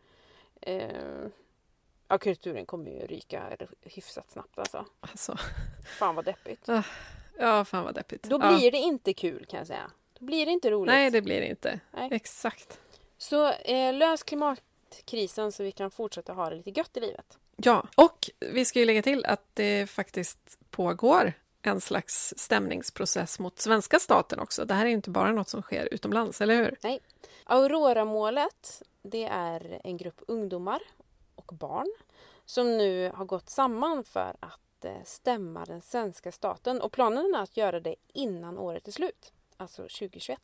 Eh, 0.61 1.27
ja, 2.07 2.17
kulturen 2.17 2.65
kommer 2.65 2.91
ju 2.91 3.07
ryka 3.07 3.57
hyfsat 3.81 4.31
snabbt 4.31 4.59
alltså. 4.59 4.85
Alltså, 4.99 5.37
Fan 5.99 6.15
vad 6.15 6.25
deppigt. 6.25 6.67
ja, 7.39 7.65
fan 7.65 7.83
vad 7.83 7.95
deppigt. 7.95 8.23
Då 8.23 8.39
ja. 8.41 8.57
blir 8.57 8.71
det 8.71 8.77
inte 8.77 9.13
kul 9.13 9.45
kan 9.45 9.57
jag 9.57 9.67
säga. 9.67 9.91
Då 10.19 10.25
blir 10.25 10.45
det 10.45 10.51
inte 10.51 10.71
roligt. 10.71 10.93
Nej, 10.93 11.11
det 11.11 11.21
blir 11.21 11.41
det 11.41 11.47
inte. 11.47 11.79
Nej. 11.91 12.09
Exakt. 12.11 12.79
Så 13.17 13.51
eh, 13.51 13.93
lös 13.93 14.23
klimatkrisen 14.23 15.51
så 15.51 15.63
vi 15.63 15.71
kan 15.71 15.91
fortsätta 15.91 16.33
ha 16.33 16.49
det 16.49 16.55
lite 16.55 16.69
gött 16.69 16.97
i 16.97 16.99
livet. 16.99 17.37
Ja, 17.63 17.87
och 17.95 18.29
vi 18.39 18.65
ska 18.65 18.79
ju 18.79 18.85
lägga 18.85 19.01
till 19.01 19.25
att 19.25 19.43
det 19.53 19.89
faktiskt 19.89 20.57
pågår 20.69 21.33
en 21.61 21.81
slags 21.81 22.33
stämningsprocess 22.37 23.39
mot 23.39 23.59
svenska 23.59 23.99
staten 23.99 24.39
också. 24.39 24.65
Det 24.65 24.73
här 24.73 24.85
är 24.85 24.89
inte 24.89 25.09
bara 25.09 25.31
något 25.31 25.49
som 25.49 25.61
sker 25.61 25.87
utomlands, 25.91 26.41
eller 26.41 26.55
hur? 26.55 26.99
Aurora-målet, 27.45 28.81
det 29.03 29.23
är 29.25 29.81
en 29.83 29.97
grupp 29.97 30.21
ungdomar 30.27 30.81
och 31.35 31.53
barn 31.55 31.91
som 32.45 32.77
nu 32.77 33.11
har 33.15 33.25
gått 33.25 33.49
samman 33.49 34.03
för 34.03 34.35
att 34.39 34.85
eh, 34.85 34.91
stämma 35.05 35.65
den 35.65 35.81
svenska 35.81 36.31
staten. 36.31 36.81
Och 36.81 36.91
planen 36.91 37.35
är 37.35 37.41
att 37.43 37.57
göra 37.57 37.79
det 37.79 37.95
innan 38.13 38.57
året 38.57 38.87
är 38.87 38.91
slut, 38.91 39.33
alltså 39.57 39.81
2021. 39.81 40.39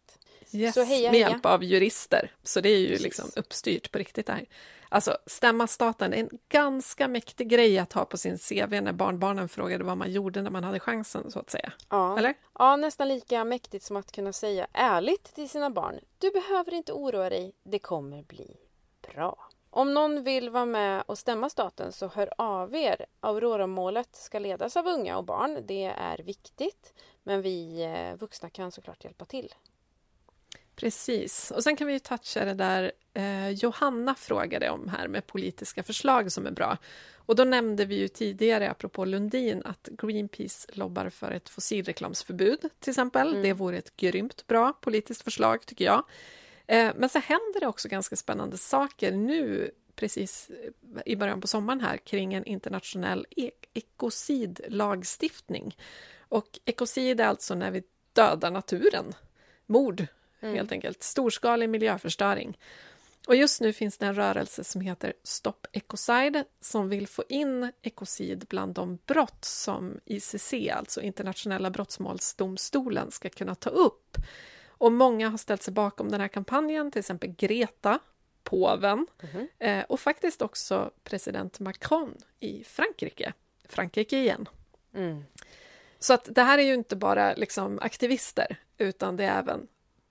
Yes, 0.51 0.73
Så 0.73 0.84
heja, 0.84 1.12
med 1.12 1.19
heja. 1.19 1.30
hjälp 1.30 1.45
av 1.45 1.63
jurister. 1.63 2.32
Så 2.43 2.62
det 2.62 2.69
är 2.69 2.77
ju 2.80 2.88
Precis. 2.88 3.03
liksom 3.03 3.30
uppstyrt 3.36 3.91
på 3.91 3.97
riktigt 3.97 4.25
det 4.25 4.34
här. 4.34 4.45
Alltså, 4.89 5.17
stämma 5.26 5.67
staten 5.67 6.13
är 6.13 6.17
en 6.17 6.30
ganska 6.50 7.08
mäktig 7.08 7.50
grej 7.50 7.80
att 7.80 7.93
ha 7.93 8.06
på 8.06 8.17
sin 8.17 8.38
CV 8.38 8.82
när 8.82 8.93
barnbarnen 8.93 9.50
frågade 9.50 9.84
vad 9.84 9.97
man 9.97 10.12
gjorde 10.12 10.41
när 10.41 10.52
man 10.52 10.63
hade 10.63 10.80
chansen, 10.80 11.32
så 11.32 11.39
att 11.39 11.50
säga. 11.50 11.71
Ja. 11.89 12.17
Eller? 12.17 12.34
ja, 12.60 12.76
nästan 12.76 13.08
lika 13.08 13.43
mäktigt 13.43 13.86
som 13.86 13.97
att 13.97 14.12
kunna 14.12 14.34
säga 14.34 14.67
ärligt 14.73 15.36
till 15.36 15.50
sina 15.50 15.69
barn. 15.69 16.00
Du 16.17 16.32
behöver 16.32 16.73
inte 16.73 16.93
oroa 16.93 17.30
dig, 17.30 17.56
det 17.63 17.80
kommer 17.80 18.23
bli 18.23 18.58
bra. 19.13 19.38
Om 19.69 19.93
någon 19.93 20.23
vill 20.23 20.50
vara 20.50 20.65
med 20.65 21.04
och 21.06 21.17
stämma 21.17 21.50
staten 21.50 21.91
så 21.91 22.08
hör 22.08 22.30
av 22.38 22.76
er. 22.76 23.06
Aurora-målet 23.19 24.15
ska 24.15 24.39
ledas 24.39 24.78
av 24.78 24.88
unga 24.88 25.17
och 25.17 25.23
barn. 25.23 25.63
Det 25.67 25.84
är 25.84 26.17
viktigt. 26.17 26.93
Men 27.23 27.41
vi 27.41 27.84
eh, 27.84 28.19
vuxna 28.19 28.50
kan 28.50 28.71
såklart 28.71 29.04
hjälpa 29.04 29.26
till. 29.26 29.54
Precis. 30.77 31.51
Och 31.51 31.63
sen 31.63 31.75
kan 31.75 31.87
vi 31.87 31.93
ju 31.93 31.99
toucha 31.99 32.45
det 32.45 32.53
där 32.53 32.91
eh, 33.13 33.49
Johanna 33.49 34.15
frågade 34.15 34.69
om 34.69 34.89
här 34.89 35.07
med 35.07 35.27
politiska 35.27 35.83
förslag 35.83 36.31
som 36.31 36.45
är 36.45 36.51
bra. 36.51 36.77
Och 37.15 37.35
då 37.35 37.43
nämnde 37.43 37.85
vi 37.85 37.95
ju 37.95 38.07
tidigare, 38.07 38.69
apropå 38.69 39.05
Lundin, 39.05 39.61
att 39.65 39.89
Greenpeace 39.91 40.67
lobbar 40.73 41.09
för 41.09 41.31
ett 41.31 41.49
fossilreklamsförbud 41.49 42.59
till 42.79 42.91
exempel. 42.91 43.29
Mm. 43.29 43.41
Det 43.41 43.53
vore 43.53 43.77
ett 43.77 43.97
grymt 43.97 44.47
bra 44.47 44.73
politiskt 44.73 45.21
förslag 45.21 45.65
tycker 45.65 45.85
jag. 45.85 46.03
Eh, 46.67 46.91
men 46.95 47.09
så 47.09 47.19
händer 47.19 47.59
det 47.59 47.67
också 47.67 47.87
ganska 47.87 48.15
spännande 48.15 48.57
saker 48.57 49.11
nu 49.11 49.71
precis 49.95 50.49
i 51.05 51.15
början 51.15 51.41
på 51.41 51.47
sommaren 51.47 51.81
här 51.81 51.97
kring 51.97 52.33
en 52.33 52.45
internationell 52.45 53.25
e 53.29 53.51
ekocidlagstiftning. 53.73 55.77
Och 56.19 56.59
ekocid 56.65 57.19
är 57.19 57.25
alltså 57.25 57.55
när 57.55 57.71
vi 57.71 57.83
dödar 58.13 58.51
naturen, 58.51 59.13
mord 59.65 60.07
mm. 60.47 60.57
helt 60.57 60.71
enkelt, 60.71 61.03
storskalig 61.03 61.69
miljöförstöring. 61.69 62.57
Och 63.27 63.36
just 63.36 63.62
nu 63.62 63.73
finns 63.73 63.97
det 63.97 64.05
en 64.05 64.15
rörelse 64.15 64.63
som 64.63 64.81
heter 64.81 65.13
Stop 65.23 65.67
Ecocide 65.71 66.43
som 66.62 66.89
vill 66.89 67.07
få 67.07 67.23
in 67.29 67.71
ekocid 67.81 68.45
bland 68.49 68.73
de 68.73 68.99
brott 69.05 69.45
som 69.45 69.99
ICC, 70.05 70.53
alltså 70.73 71.01
Internationella 71.01 71.69
brottmålsdomstolen, 71.69 73.12
ska 73.12 73.29
kunna 73.29 73.55
ta 73.55 73.69
upp. 73.69 74.17
Och 74.67 74.91
många 74.91 75.29
har 75.29 75.38
ställt 75.38 75.63
sig 75.63 75.73
bakom 75.73 76.12
den 76.12 76.21
här 76.21 76.27
kampanjen, 76.27 76.91
till 76.91 76.99
exempel 76.99 77.29
Greta, 77.29 77.99
påven 78.43 79.07
mm 79.21 79.47
-hmm. 79.60 79.83
och 79.83 79.99
faktiskt 79.99 80.41
också 80.41 80.91
president 81.03 81.60
Macron 81.60 82.17
i 82.39 82.63
Frankrike. 82.63 83.33
Frankrike 83.69 84.17
igen. 84.17 84.49
Mm. 84.93 85.23
Så 85.99 86.13
att 86.13 86.27
det 86.31 86.43
här 86.43 86.57
är 86.57 86.63
ju 86.63 86.73
inte 86.73 86.95
bara 86.95 87.33
liksom 87.33 87.79
aktivister, 87.81 88.57
utan 88.77 89.17
det 89.17 89.23
är 89.23 89.39
även 89.39 89.67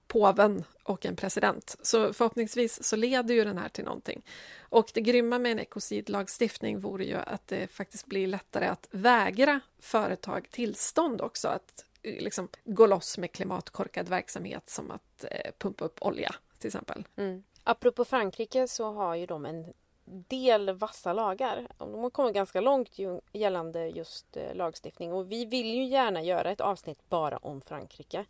påven 0.07 0.64
och 0.83 1.07
en 1.07 1.16
president. 1.16 1.77
Så 1.83 2.12
förhoppningsvis 2.12 2.85
så 2.85 2.97
leder 2.97 3.35
ju 3.35 3.45
den 3.45 3.59
här 3.59 3.69
till 3.69 3.85
någonting. 3.85 4.23
Och 4.61 4.90
det 4.95 5.01
grymma 5.01 5.38
med 5.38 5.53
en 5.53 5.59
ekocidlagstiftning 5.59 6.81
vore 6.81 7.05
ju 7.05 7.16
att 7.16 7.47
det 7.49 7.71
faktiskt 7.71 8.07
blir 8.07 8.27
lättare 8.27 8.66
att 8.66 8.88
vägra 8.90 9.61
företag 9.79 10.49
tillstånd 10.51 11.21
också 11.21 11.49
att 11.49 11.85
eh, 12.03 12.23
liksom 12.23 12.49
gå 12.64 12.87
loss 12.87 13.19
med 13.19 13.33
klimatkorkad 13.33 14.09
verksamhet 14.09 14.71
som 14.71 14.90
att 14.90 15.25
eh, 15.31 15.51
pumpa 15.59 15.85
upp 15.85 16.03
olja 16.03 16.35
till 16.59 16.69
exempel. 16.69 17.05
Mm. 17.16 17.42
Apropå 17.64 18.05
Frankrike 18.05 18.69
så 18.69 18.92
har 18.92 19.14
ju 19.14 19.27
de 19.27 19.47
en 19.47 19.73
del 20.07 20.71
vassa 20.71 21.12
lagar. 21.12 21.69
De 21.79 21.95
har 21.95 22.11
kommit 22.11 22.35
ganska 22.35 22.61
långt 22.61 22.99
gällande 23.33 23.88
just 23.88 24.37
eh, 24.37 24.55
lagstiftning 24.55 25.12
och 25.12 25.33
vi 25.33 25.45
vill 25.45 25.75
ju 25.75 25.85
gärna 25.85 26.23
göra 26.23 26.51
ett 26.51 26.61
avsnitt 26.61 27.09
bara 27.09 27.37
om 27.37 27.61
Frankrike. 27.61 28.25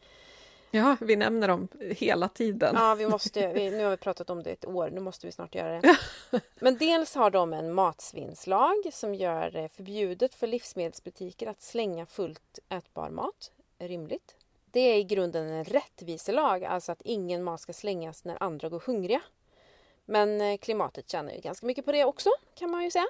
Ja, 0.70 0.96
vi 1.00 1.16
nämner 1.16 1.48
dem 1.48 1.68
hela 1.80 2.28
tiden. 2.28 2.74
Ja, 2.74 2.94
vi 2.94 3.08
måste, 3.08 3.52
vi, 3.52 3.70
nu 3.70 3.84
har 3.84 3.90
vi 3.90 3.96
pratat 3.96 4.30
om 4.30 4.42
det 4.42 4.50
ett 4.50 4.66
år, 4.66 4.90
nu 4.90 5.00
måste 5.00 5.26
vi 5.26 5.32
snart 5.32 5.54
göra 5.54 5.80
det. 5.80 5.96
Men 6.60 6.78
dels 6.78 7.14
har 7.14 7.30
de 7.30 7.52
en 7.52 7.72
matsvinnslag 7.72 8.76
som 8.92 9.14
gör 9.14 9.50
det 9.50 9.68
förbjudet 9.68 10.34
för 10.34 10.46
livsmedelsbutiker 10.46 11.46
att 11.46 11.62
slänga 11.62 12.06
fullt 12.06 12.58
ätbar 12.68 13.10
mat. 13.10 13.52
Rimligt. 13.78 14.36
Det 14.70 14.80
är 14.80 14.98
i 14.98 15.04
grunden 15.04 15.48
en 15.48 15.64
rättviselag, 15.64 16.64
alltså 16.64 16.92
att 16.92 17.02
ingen 17.02 17.44
mat 17.44 17.60
ska 17.60 17.72
slängas 17.72 18.24
när 18.24 18.42
andra 18.42 18.68
går 18.68 18.82
hungriga. 18.86 19.20
Men 20.04 20.40
eh, 20.40 20.56
klimatet 20.56 21.10
tjänar 21.10 21.32
ju 21.32 21.40
ganska 21.40 21.66
mycket 21.66 21.84
på 21.84 21.92
det 21.92 22.04
också, 22.04 22.30
kan 22.54 22.70
man 22.70 22.84
ju 22.84 22.90
säga. 22.90 23.08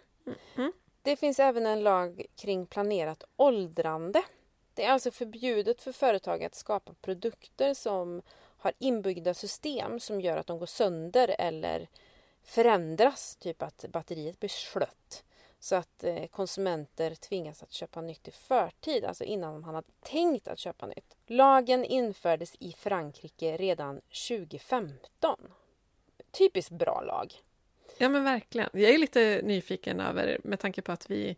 Mm. 0.57 0.73
Det 1.03 1.17
finns 1.17 1.41
även 1.41 1.67
en 1.67 1.83
lag 1.83 2.27
kring 2.37 2.67
planerat 2.67 3.25
åldrande 3.37 4.23
det 4.77 4.85
är 4.85 4.91
alltså 4.91 5.11
förbjudet 5.11 5.83
för 5.83 5.93
företag 5.93 6.45
att 6.45 6.55
skapa 6.55 6.95
produkter 6.95 7.75
som 7.75 8.23
har 8.59 8.73
inbyggda 8.79 9.35
system 9.35 10.01
som 10.01 10.21
gör 10.21 10.37
att 10.37 10.47
de 10.47 10.59
går 10.59 10.67
sönder 10.67 11.37
eller 11.39 11.89
förändras, 12.43 13.37
typ 13.37 13.63
att 13.63 13.85
batteriet 13.89 14.41
blir 14.41 14.49
slött. 14.49 15.25
Så 15.59 15.77
att 15.77 16.05
eh, 16.05 16.27
konsumenter 16.27 17.15
tvingas 17.15 17.63
att 17.63 17.73
köpa 17.73 18.01
nytt 18.01 18.29
i 18.29 18.31
förtid, 18.31 19.05
alltså 19.05 19.25
innan 19.25 19.61
man 19.61 19.75
hade 19.75 19.89
tänkt 20.01 20.49
att 20.49 20.59
köpa 20.59 20.87
nytt. 20.87 21.17
Lagen 21.27 21.85
infördes 21.85 22.57
i 22.59 22.73
Frankrike 22.73 23.57
redan 23.57 24.01
2015. 24.29 25.37
Typiskt 26.31 26.71
bra 26.71 27.01
lag. 27.01 27.35
Ja 27.99 28.09
men 28.09 28.25
verkligen. 28.25 28.69
Jag 28.73 28.91
är 28.91 28.99
lite 28.99 29.41
nyfiken 29.45 30.01
över, 30.01 30.39
med 30.45 30.61
tanke 30.61 30.83
på 30.83 30.93
att 30.93 31.11
vi 31.11 31.37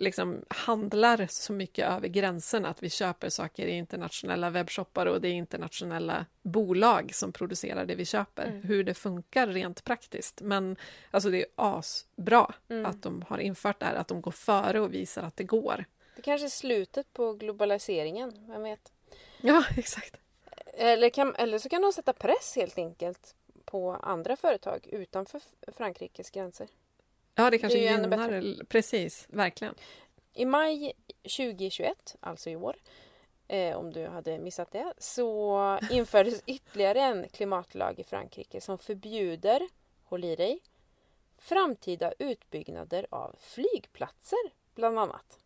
liksom 0.00 0.44
handlar 0.48 1.26
så 1.30 1.52
mycket 1.52 1.88
över 1.88 2.08
gränserna, 2.08 2.68
att 2.68 2.82
vi 2.82 2.90
köper 2.90 3.28
saker 3.28 3.66
i 3.66 3.70
internationella 3.70 4.50
webbshoppar 4.50 5.06
och 5.06 5.20
det 5.20 5.28
är 5.28 5.32
internationella 5.32 6.26
bolag 6.42 7.14
som 7.14 7.32
producerar 7.32 7.86
det 7.86 7.94
vi 7.94 8.04
köper, 8.04 8.46
mm. 8.46 8.62
hur 8.62 8.84
det 8.84 8.94
funkar 8.94 9.46
rent 9.46 9.84
praktiskt. 9.84 10.40
Men 10.40 10.76
alltså 11.10 11.30
det 11.30 11.38
är 11.38 11.46
asbra 11.54 12.54
mm. 12.68 12.86
att 12.86 13.02
de 13.02 13.24
har 13.28 13.38
infört 13.38 13.80
det 13.80 13.86
här, 13.86 13.94
att 13.94 14.08
de 14.08 14.20
går 14.20 14.30
före 14.30 14.80
och 14.80 14.94
visar 14.94 15.22
att 15.22 15.36
det 15.36 15.44
går. 15.44 15.84
Det 16.16 16.22
kanske 16.22 16.46
är 16.46 16.50
slutet 16.50 17.12
på 17.12 17.32
globaliseringen, 17.32 18.46
vem 18.48 18.62
vet? 18.62 18.92
Ja, 19.40 19.64
exakt. 19.76 20.16
Eller, 20.74 21.08
kan, 21.08 21.34
eller 21.34 21.58
så 21.58 21.68
kan 21.68 21.82
de 21.82 21.92
sätta 21.92 22.12
press 22.12 22.52
helt 22.56 22.78
enkelt 22.78 23.34
på 23.64 23.92
andra 23.92 24.36
företag 24.36 24.86
utanför 24.86 25.40
Frankrikes 25.76 26.30
gränser. 26.30 26.68
Ja, 27.34 27.50
det 27.50 27.58
kanske 27.58 27.78
det 27.78 27.84
gynnar, 27.84 28.64
precis, 28.64 29.26
verkligen. 29.30 29.74
I 30.34 30.44
maj 30.44 30.92
2021, 31.22 32.16
alltså 32.20 32.50
i 32.50 32.56
år, 32.56 32.76
eh, 33.48 33.76
om 33.76 33.92
du 33.92 34.06
hade 34.06 34.38
missat 34.38 34.72
det, 34.72 34.92
så 34.98 35.78
infördes 35.90 36.42
ytterligare 36.46 37.00
en 37.00 37.28
klimatlag 37.28 37.98
i 37.98 38.04
Frankrike 38.04 38.60
som 38.60 38.78
förbjuder, 38.78 39.68
håll 40.04 40.24
i 40.24 40.36
dig, 40.36 40.60
framtida 41.38 42.12
utbyggnader 42.18 43.06
av 43.10 43.36
flygplatser, 43.38 44.52
bland 44.74 44.98
annat. 44.98 45.38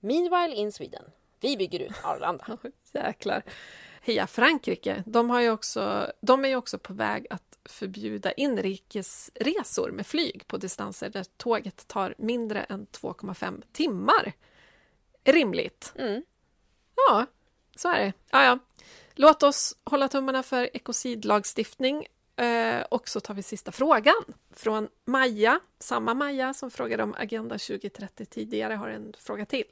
Meanwhile 0.00 0.54
in 0.54 0.72
Sweden, 0.72 1.04
vi 1.40 1.56
bygger 1.56 1.80
ut 1.80 2.04
Arlanda. 2.04 2.58
Jäklar. 2.92 3.42
Heja 4.04 4.26
Frankrike! 4.26 5.02
De, 5.06 5.30
har 5.30 5.50
också, 5.50 6.12
de 6.20 6.44
är 6.44 6.48
ju 6.48 6.56
också 6.56 6.78
på 6.78 6.92
väg 6.94 7.26
att 7.30 7.58
förbjuda 7.64 8.32
inrikesresor 8.32 9.90
med 9.90 10.06
flyg 10.06 10.46
på 10.46 10.56
distanser 10.56 11.10
där 11.10 11.24
tåget 11.36 11.88
tar 11.88 12.14
mindre 12.18 12.60
än 12.62 12.86
2,5 12.86 13.62
timmar. 13.72 14.32
Rimligt. 15.24 15.92
Mm. 15.96 16.22
Ja, 16.94 17.26
så 17.76 17.88
är 17.88 18.00
det. 18.00 18.12
Ja, 18.30 18.44
ja. 18.44 18.58
Låt 19.14 19.42
oss 19.42 19.76
hålla 19.84 20.08
tummarna 20.08 20.42
för 20.42 20.76
ekocidlagstiftning. 20.76 22.06
Eh, 22.36 22.82
och 22.82 23.08
så 23.08 23.20
tar 23.20 23.34
vi 23.34 23.42
sista 23.42 23.72
frågan 23.72 24.24
från 24.50 24.88
Maja. 25.04 25.60
Samma 25.78 26.14
Maja 26.14 26.54
som 26.54 26.70
frågade 26.70 27.02
om 27.02 27.14
Agenda 27.18 27.58
2030 27.58 28.26
tidigare 28.26 28.74
har 28.74 28.88
en 28.88 29.14
fråga 29.18 29.46
till. 29.46 29.66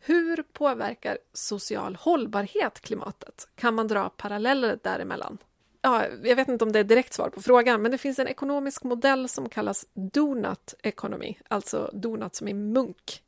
Hur 0.00 0.42
påverkar 0.52 1.18
social 1.32 1.96
hållbarhet 1.96 2.80
klimatet? 2.80 3.48
Kan 3.54 3.74
man 3.74 3.88
dra 3.88 4.08
paralleller 4.08 4.78
däremellan? 4.82 5.38
Ja, 5.82 6.04
jag 6.22 6.36
vet 6.36 6.48
inte 6.48 6.64
om 6.64 6.72
det 6.72 6.78
är 6.78 6.84
direkt 6.84 7.12
svar 7.12 7.28
på 7.28 7.42
frågan, 7.42 7.82
men 7.82 7.90
det 7.90 7.98
finns 7.98 8.18
en 8.18 8.28
ekonomisk 8.28 8.82
modell 8.84 9.28
som 9.28 9.48
kallas 9.48 9.86
Donut 9.94 10.74
Economy, 10.82 11.34
alltså 11.48 11.90
donut 11.92 12.34
som 12.34 12.48
i 12.48 12.54
munk. 12.54 13.22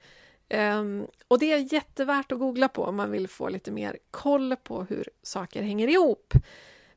Um, 0.54 1.06
och 1.28 1.38
det 1.38 1.52
är 1.52 1.72
jättevärt 1.72 2.32
att 2.32 2.38
googla 2.38 2.68
på 2.68 2.84
om 2.84 2.96
man 2.96 3.10
vill 3.10 3.28
få 3.28 3.48
lite 3.48 3.70
mer 3.70 3.98
koll 4.10 4.56
på 4.56 4.82
hur 4.82 5.08
saker 5.22 5.62
hänger 5.62 5.88
ihop. 5.88 6.34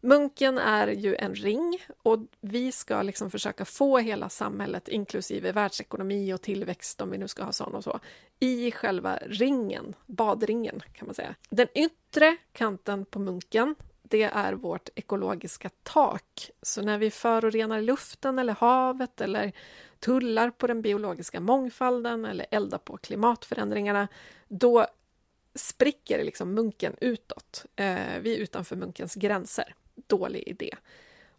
Munken 0.03 0.57
är 0.57 0.87
ju 0.87 1.15
en 1.15 1.35
ring 1.35 1.77
och 2.03 2.19
vi 2.41 2.71
ska 2.71 3.01
liksom 3.01 3.31
försöka 3.31 3.65
få 3.65 3.97
hela 3.97 4.29
samhället, 4.29 4.87
inklusive 4.87 5.51
världsekonomi 5.51 6.33
och 6.33 6.41
tillväxt, 6.41 7.01
om 7.01 7.11
vi 7.11 7.17
nu 7.17 7.27
ska 7.27 7.43
ha 7.43 7.51
sån 7.51 7.75
och 7.75 7.83
så, 7.83 7.99
i 8.39 8.71
själva 8.71 9.15
ringen, 9.15 9.93
badringen 10.05 10.81
kan 10.93 11.05
man 11.05 11.15
säga. 11.15 11.35
Den 11.49 11.67
yttre 11.75 12.37
kanten 12.51 13.05
på 13.05 13.19
munken, 13.19 13.75
det 14.03 14.23
är 14.23 14.53
vårt 14.53 14.89
ekologiska 14.95 15.69
tak. 15.83 16.51
Så 16.61 16.81
när 16.81 16.97
vi 16.97 17.11
förorenar 17.11 17.81
luften 17.81 18.39
eller 18.39 18.53
havet 18.53 19.21
eller 19.21 19.51
tullar 19.99 20.49
på 20.49 20.67
den 20.67 20.81
biologiska 20.81 21.39
mångfalden 21.39 22.25
eller 22.25 22.45
eldar 22.51 22.77
på 22.77 22.97
klimatförändringarna, 22.97 24.07
då 24.47 24.87
spricker 25.55 26.23
liksom 26.23 26.53
munken 26.53 26.95
utåt. 27.01 27.65
Eh, 27.75 28.19
vi 28.21 28.35
är 28.35 28.39
utanför 28.39 28.75
munkens 28.75 29.15
gränser 29.15 29.75
dålig 30.07 30.47
idé. 30.47 30.75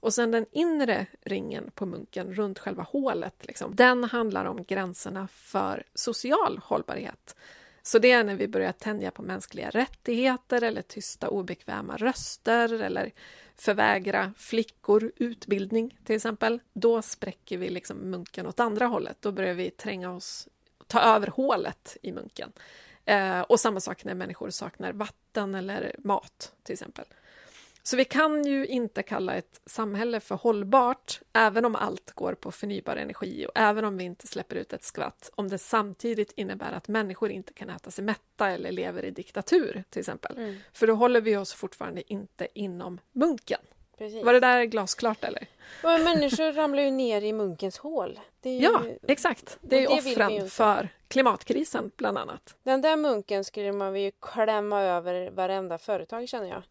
Och 0.01 0.15
sen 0.15 0.31
den 0.31 0.47
inre 0.53 1.07
ringen 1.23 1.71
på 1.75 1.87
munken 1.87 2.35
runt 2.35 2.59
själva 2.59 2.83
hålet, 2.83 3.47
liksom, 3.47 3.77
den 3.77 4.05
handlar 4.05 4.45
om 4.45 4.65
gränserna 4.65 5.29
för 5.29 5.87
social 5.95 6.61
hållbarhet. 6.65 7.37
Så 7.83 7.99
det 7.99 8.13
är 8.13 8.25
när 8.25 8.35
vi 8.35 8.49
börjar 8.49 8.73
tänja 8.73 9.11
på 9.11 9.23
mänskliga 9.23 9.71
rättigheter 9.71 10.63
eller 10.63 10.83
tysta 10.83 11.29
obekväma 11.29 11.97
röster 11.97 12.83
eller 12.83 13.13
förvägra 13.57 14.35
flickor 14.37 15.13
utbildning 15.17 15.99
till 16.05 16.17
exempel. 16.17 16.61
Då 16.73 17.03
spräcker 17.03 17.59
vi 17.59 17.71
liksom 17.71 17.97
munken 17.97 18.47
åt 18.47 18.61
andra 18.61 18.87
hållet. 18.87 19.17
Då 19.21 19.33
börjar 19.33 19.55
vi 19.55 19.71
tränga 19.71 20.13
oss, 20.13 20.49
ta 20.87 21.01
över 21.01 21.27
hålet 21.27 21.97
i 22.03 22.13
munken. 22.13 22.53
Eh, 23.05 23.41
och 23.41 23.61
samma 23.61 23.81
sak 23.81 24.05
när 24.05 24.15
människor 24.15 24.51
saknar 24.51 24.93
vatten 24.93 25.55
eller 25.55 25.97
mat 25.99 26.53
till 26.63 26.73
exempel. 26.73 27.05
Så 27.83 27.97
vi 27.97 28.05
kan 28.05 28.45
ju 28.45 28.67
inte 28.67 29.03
kalla 29.03 29.35
ett 29.35 29.61
samhälle 29.67 30.21
för 30.21 30.35
hållbart, 30.35 31.21
även 31.33 31.65
om 31.65 31.77
allt 31.77 32.13
går 32.13 32.35
på 32.35 32.51
förnybar 32.51 32.97
energi 32.97 33.47
och 33.47 33.53
även 33.55 33.85
om 33.85 33.97
vi 33.97 34.05
inte 34.05 34.27
släpper 34.27 34.57
ut 34.57 34.73
ett 34.73 34.85
skvatt, 34.85 35.31
om 35.35 35.49
det 35.49 35.59
samtidigt 35.59 36.33
innebär 36.37 36.73
att 36.73 36.89
människor 36.89 37.31
inte 37.31 37.53
kan 37.53 37.71
äta 37.71 37.91
sig 37.91 38.05
mätta 38.05 38.51
eller 38.51 38.73
lever 38.73 39.05
i 39.05 39.11
diktatur, 39.11 39.85
till 39.91 40.01
exempel. 40.01 40.39
Mm. 40.39 40.57
För 40.73 40.87
då 40.87 40.95
håller 40.95 41.21
vi 41.21 41.37
oss 41.37 41.53
fortfarande 41.53 42.13
inte 42.13 42.49
inom 42.55 43.01
munken. 43.13 43.61
Precis. 43.99 44.25
Var 44.25 44.33
det 44.33 44.41
där 44.41 44.65
glasklart 44.65 45.25
eller? 45.25 45.47
Och 45.83 46.01
människor 46.01 46.53
ramlar 46.53 46.83
ju 46.83 46.91
ner 46.91 47.23
i 47.23 47.33
munkens 47.33 47.79
hål. 47.79 48.21
Ju... 48.43 48.51
Ja, 48.51 48.83
exakt. 49.09 49.59
Det 49.61 49.77
är 49.77 49.81
ju 49.81 49.87
offren 49.87 50.51
för 50.51 50.89
klimatkrisen, 51.09 51.91
bland 51.97 52.19
annat. 52.19 52.57
Den 52.63 52.81
där 52.81 52.97
munken 52.97 53.45
skulle 53.45 53.73
man 53.73 54.01
ju 54.01 54.11
klämma 54.21 54.81
över 54.81 55.31
varenda 55.31 55.79
företag 55.79 56.29
känner 56.29 56.49
jag. 56.49 56.63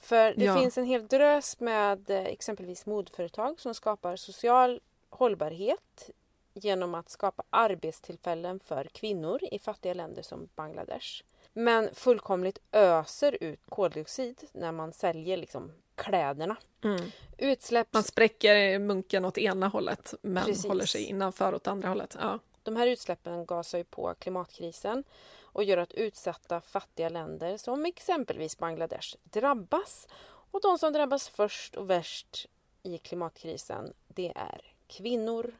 För 0.00 0.34
det 0.34 0.44
Ja. 0.44 0.58
finns 0.58 0.78
en 0.78 0.84
hel 0.84 1.06
drös 1.06 1.60
med 1.60 2.10
eh, 2.10 2.24
exempelvis 2.24 2.86
modföretag 2.86 3.60
som 3.60 3.74
skapar 3.74 4.16
social 4.16 4.80
hållbarhet 5.10 6.10
genom 6.54 6.94
att 6.94 7.10
skapa 7.10 7.42
arbetstillfällen 7.50 8.60
för 8.60 8.84
kvinnor 8.84 9.40
i 9.52 9.58
fattiga 9.58 9.94
länder 9.94 10.22
som 10.22 10.48
Bangladesh. 10.54 11.22
Men 11.52 11.94
fullkomligt 11.94 12.58
öser 12.72 13.36
ut 13.40 13.60
koldioxid 13.68 14.44
när 14.52 14.72
man 14.72 14.92
säljer 14.92 15.36
liksom 15.36 15.72
kläderna. 15.94 16.56
Mm. 16.84 17.00
Utsläpp, 17.38 17.88
Man 17.90 18.02
spräcker 18.02 18.78
munken 18.78 19.24
åt 19.24 19.38
ena 19.38 19.68
hållet, 19.68 20.14
men 20.22 20.44
Precis. 20.44 20.66
håller 20.66 20.84
sig 20.86 21.02
innanför 21.04 21.54
åt 21.54 21.66
andra 21.66 21.88
hållet. 21.88 22.16
Ja. 22.20 22.38
de 22.62 22.76
här 22.76 22.86
utsläppen 22.86 23.46
gasar 23.46 23.78
ju 23.78 23.84
på 23.84 24.14
klimatkrisen 24.18 25.04
och 25.52 25.64
gör 25.64 25.78
att 25.78 25.92
utsatta 25.92 26.60
fattiga 26.60 27.08
länder 27.08 27.56
som 27.56 27.84
exempelvis 27.84 28.58
Bangladesh 28.58 29.16
drabbas. 29.22 30.08
Och 30.52 30.60
de 30.60 30.78
som 30.78 30.92
drabbas 30.92 31.28
först 31.28 31.74
och 31.74 31.90
värst 31.90 32.46
i 32.82 32.98
klimatkrisen 32.98 33.92
det 34.08 34.32
är 34.36 34.74
kvinnor 34.86 35.54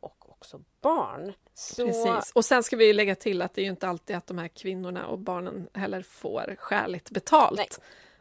och 0.00 0.30
också 0.30 0.60
barn. 0.80 1.32
Så 1.54 1.86
Precis. 1.86 2.32
Och 2.34 2.44
sen 2.44 2.62
ska 2.62 2.76
vi 2.76 2.92
lägga 2.92 3.14
till 3.14 3.42
att 3.42 3.54
det 3.54 3.62
är 3.62 3.66
inte 3.66 3.88
alltid 3.88 4.16
att 4.16 4.26
de 4.26 4.38
här 4.38 4.48
kvinnorna 4.48 5.06
och 5.06 5.18
barnen 5.18 5.68
heller 5.72 6.02
får 6.02 6.56
skäligt 6.58 7.10
betalt. 7.10 7.58
Nej. 7.58 7.68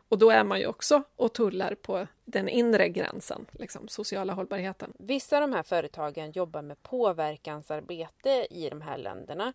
Och 0.10 0.18
då 0.18 0.30
är 0.30 0.44
man 0.44 0.60
ju 0.60 0.68
också 0.68 1.04
och 1.16 1.34
tullar 1.34 1.76
på 1.76 2.08
den 2.26 2.50
inre 2.50 2.90
gränsen, 2.90 3.46
liksom 3.52 3.88
sociala 3.88 4.34
hållbarheten. 4.34 4.94
vissa 5.00 5.38
av 5.38 5.42
de 5.42 5.54
här 5.54 5.64
företagen 5.64 6.32
jobbar 6.32 6.62
med 6.62 6.84
påverkansarbete 6.84 8.48
i 8.50 8.70
de 8.70 8.82
här 8.82 8.98
länderna 8.98 9.54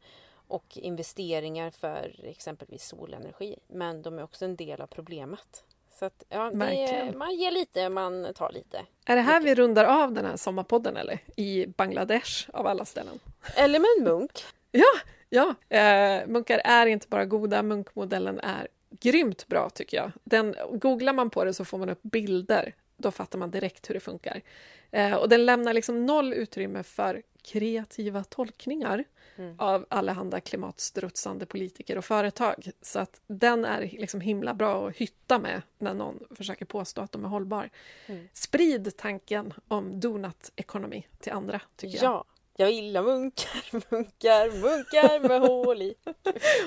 och 0.48 0.78
investeringar 0.78 1.70
för 1.70 2.20
exempelvis 2.24 2.84
solenergi. 2.84 3.56
Men 3.66 4.02
de 4.02 4.18
är 4.18 4.22
också 4.22 4.44
en 4.44 4.56
del 4.56 4.80
av 4.80 4.86
problemet. 4.86 5.64
Så 5.98 6.04
att, 6.04 6.24
ja, 6.28 6.50
är, 6.50 7.12
man 7.12 7.36
ger 7.36 7.50
lite, 7.50 7.88
man 7.88 8.34
tar 8.34 8.52
lite. 8.52 8.86
Är 9.04 9.16
det 9.16 9.22
här 9.22 9.40
vi 9.40 9.54
rundar 9.54 9.84
av 9.84 10.12
den 10.12 10.24
här 10.24 10.36
sommarpodden 10.36 10.96
eller? 10.96 11.18
I 11.36 11.66
Bangladesh 11.66 12.50
av 12.52 12.66
alla 12.66 12.84
ställen? 12.84 13.18
Eller 13.56 13.78
med 13.78 13.88
en 13.98 14.04
munk. 14.04 14.44
Ja, 15.30 15.54
eh, 15.68 16.26
munkar 16.26 16.60
är 16.64 16.86
inte 16.86 17.08
bara 17.08 17.24
goda, 17.24 17.62
munkmodellen 17.62 18.40
är 18.40 18.68
grymt 18.90 19.46
bra 19.46 19.70
tycker 19.70 19.96
jag. 19.96 20.12
Den, 20.24 20.54
googlar 20.72 21.12
man 21.12 21.30
på 21.30 21.44
det 21.44 21.54
så 21.54 21.64
får 21.64 21.78
man 21.78 21.88
upp 21.88 22.02
bilder, 22.02 22.74
då 22.96 23.10
fattar 23.10 23.38
man 23.38 23.50
direkt 23.50 23.90
hur 23.90 23.94
det 23.94 24.00
funkar. 24.00 24.42
Eh, 24.90 25.14
och 25.14 25.28
den 25.28 25.46
lämnar 25.46 25.74
liksom 25.74 26.06
noll 26.06 26.32
utrymme 26.32 26.82
för 26.82 27.22
kreativa 27.42 28.24
tolkningar 28.24 29.04
Mm. 29.38 29.54
av 29.58 29.86
allehanda 29.88 30.40
klimatstrutsande 30.40 31.46
politiker 31.46 31.98
och 31.98 32.04
företag. 32.04 32.70
Så 32.82 32.98
att 32.98 33.20
den 33.26 33.64
är 33.64 33.80
liksom 33.80 34.20
himla 34.20 34.54
bra 34.54 34.88
att 34.88 34.96
hytta 34.96 35.38
med 35.38 35.62
när 35.78 35.94
någon 35.94 36.18
försöker 36.30 36.64
påstå 36.64 37.00
att 37.00 37.12
de 37.12 37.24
är 37.24 37.28
hållbar. 37.28 37.70
Mm. 38.06 38.28
Sprid 38.32 38.96
tanken 38.96 39.54
om 39.68 40.00
donut 40.00 40.52
economy 40.56 41.02
till 41.18 41.32
andra, 41.32 41.60
tycker 41.76 42.04
jag. 42.04 42.12
Ja, 42.12 42.24
jag 42.60 42.72
gillar 42.72 43.02
munkar, 43.02 43.62
munkar, 43.90 44.60
munkar 44.60 45.28
med 45.28 45.40
hål 45.40 45.82
i. 45.82 45.94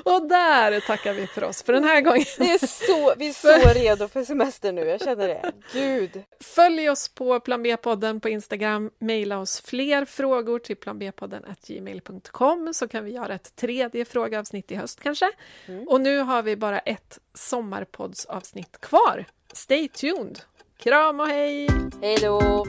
Och 0.04 0.27
där 0.27 0.80
tackar 0.80 1.13
vi 1.13 1.27
för 1.27 1.43
oss 1.43 1.63
för 1.63 1.73
den 1.73 1.84
här 1.84 2.01
gången. 2.01 2.25
Det 2.38 2.51
är 2.51 2.67
så, 2.67 3.13
vi 3.17 3.30
är 3.30 3.34
så 3.34 3.80
redo 3.80 4.08
för 4.08 4.23
semester 4.23 4.71
nu, 4.71 4.82
jag 4.82 5.01
känner 5.01 5.27
det. 5.27 5.51
Gud! 5.73 6.23
Följ 6.39 6.89
oss 6.89 7.10
på 7.10 7.39
Plan 7.39 7.63
B-podden 7.63 8.19
på 8.19 8.30
Instagram. 8.30 8.91
Maila 8.99 9.39
oss 9.39 9.62
fler 9.62 10.06
frågor 10.06 10.60
till 10.60 10.75
planbpodden 10.75 11.43
gmail.com 11.67 12.73
så 12.73 12.88
kan 12.88 13.04
vi 13.04 13.12
göra 13.12 13.34
ett 13.34 13.56
tredje 13.56 14.06
frågeavsnitt 14.06 14.71
i 14.71 14.75
höst 14.75 14.99
kanske. 14.99 15.32
Mm. 15.65 15.88
Och 15.88 16.01
nu 16.01 16.17
har 16.17 16.43
vi 16.43 16.56
bara 16.56 16.80
ett 16.80 17.19
sommarpoddsavsnitt 17.34 18.82
kvar. 18.82 19.25
Stay 19.54 19.88
tuned! 19.88 20.39
Kram 20.77 21.19
och 21.19 21.27
hej! 21.27 21.69
Hej 22.01 22.17
då! 22.21 22.65